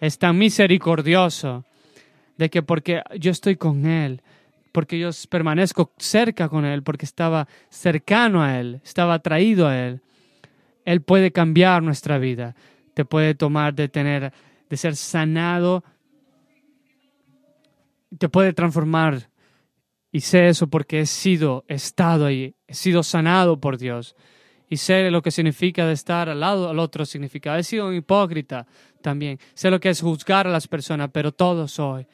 es 0.00 0.18
tan 0.18 0.38
misericordioso, 0.38 1.64
de 2.36 2.50
que 2.50 2.62
porque 2.62 3.02
yo 3.18 3.30
estoy 3.30 3.56
con 3.56 3.86
Él, 3.86 4.22
porque 4.72 4.98
yo 4.98 5.10
permanezco 5.28 5.92
cerca 5.98 6.48
con 6.48 6.64
Él, 6.64 6.82
porque 6.82 7.04
estaba 7.04 7.46
cercano 7.68 8.42
a 8.42 8.58
Él, 8.58 8.80
estaba 8.84 9.14
atraído 9.14 9.68
a 9.68 9.78
Él, 9.78 10.00
Él 10.84 11.02
puede 11.02 11.30
cambiar 11.30 11.82
nuestra 11.82 12.18
vida, 12.18 12.56
te 12.94 13.04
puede 13.04 13.34
tomar 13.34 13.74
de 13.74 13.88
tener, 13.88 14.32
de 14.68 14.76
ser 14.76 14.96
sanado, 14.96 15.84
te 18.18 18.28
puede 18.28 18.52
transformar. 18.52 19.28
Y 20.10 20.20
sé 20.20 20.48
eso 20.48 20.68
porque 20.68 21.00
he 21.00 21.06
sido, 21.06 21.64
estado 21.68 22.26
ahí, 22.26 22.54
he 22.68 22.74
sido 22.74 23.02
sanado 23.02 23.60
por 23.60 23.78
Dios. 23.78 24.14
Y 24.68 24.76
sé 24.76 25.10
lo 25.10 25.22
que 25.22 25.30
significa 25.30 25.86
de 25.86 25.92
estar 25.92 26.28
al 26.28 26.40
lado 26.40 26.68
al 26.68 26.78
otro 26.78 27.04
significa. 27.04 27.58
He 27.58 27.64
sido 27.64 27.88
un 27.88 27.94
hipócrita 27.94 28.66
también. 29.02 29.38
Sé 29.54 29.70
lo 29.70 29.80
que 29.80 29.90
es 29.90 30.00
juzgar 30.00 30.46
a 30.46 30.50
las 30.50 30.68
personas, 30.68 31.10
pero 31.12 31.32
todo 31.32 31.68
soy. 31.68 32.06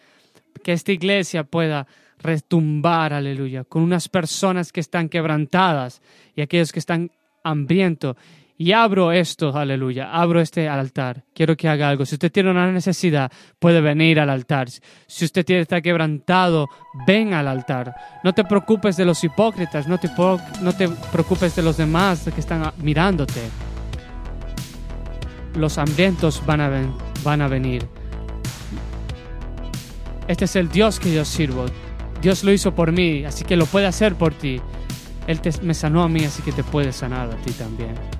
Que 0.62 0.72
esta 0.72 0.92
iglesia 0.92 1.44
pueda 1.44 1.86
retumbar, 2.18 3.12
aleluya, 3.12 3.64
con 3.64 3.82
unas 3.82 4.08
personas 4.08 4.72
que 4.72 4.80
están 4.80 5.08
quebrantadas 5.08 6.02
y 6.34 6.42
aquellos 6.42 6.72
que 6.72 6.78
están 6.78 7.10
hambrientos 7.42 8.16
y 8.60 8.72
abro 8.72 9.10
esto, 9.10 9.56
aleluya, 9.56 10.12
abro 10.12 10.38
este 10.38 10.68
altar. 10.68 11.24
Quiero 11.32 11.56
que 11.56 11.66
haga 11.66 11.88
algo. 11.88 12.04
Si 12.04 12.16
usted 12.16 12.30
tiene 12.30 12.50
una 12.50 12.70
necesidad, 12.70 13.32
puede 13.58 13.80
venir 13.80 14.20
al 14.20 14.28
altar. 14.28 14.68
Si 15.06 15.24
usted 15.24 15.46
tiene, 15.46 15.62
está 15.62 15.80
quebrantado, 15.80 16.68
ven 17.06 17.32
al 17.32 17.48
altar. 17.48 17.94
No 18.22 18.34
te 18.34 18.44
preocupes 18.44 18.98
de 18.98 19.06
los 19.06 19.24
hipócritas, 19.24 19.88
no 19.88 19.96
te, 19.96 20.10
preocupes 21.10 21.56
de 21.56 21.62
los 21.62 21.78
demás 21.78 22.28
que 22.34 22.38
están 22.38 22.70
mirándote. 22.82 23.40
Los 25.54 25.78
hambrientos 25.78 26.44
van 26.44 26.60
a, 26.60 26.70
van 27.24 27.40
a 27.40 27.48
venir. 27.48 27.88
Este 30.28 30.44
es 30.44 30.54
el 30.56 30.68
Dios 30.68 31.00
que 31.00 31.14
yo 31.14 31.24
sirvo. 31.24 31.64
Dios 32.20 32.44
lo 32.44 32.52
hizo 32.52 32.74
por 32.74 32.92
mí, 32.92 33.24
así 33.24 33.42
que 33.42 33.56
lo 33.56 33.64
puede 33.64 33.86
hacer 33.86 34.16
por 34.16 34.34
ti. 34.34 34.60
Él 35.26 35.40
te, 35.40 35.50
me 35.62 35.72
sanó 35.72 36.02
a 36.02 36.10
mí, 36.10 36.26
así 36.26 36.42
que 36.42 36.52
te 36.52 36.62
puede 36.62 36.92
sanar 36.92 37.30
a 37.30 37.36
ti 37.36 37.52
también. 37.52 38.19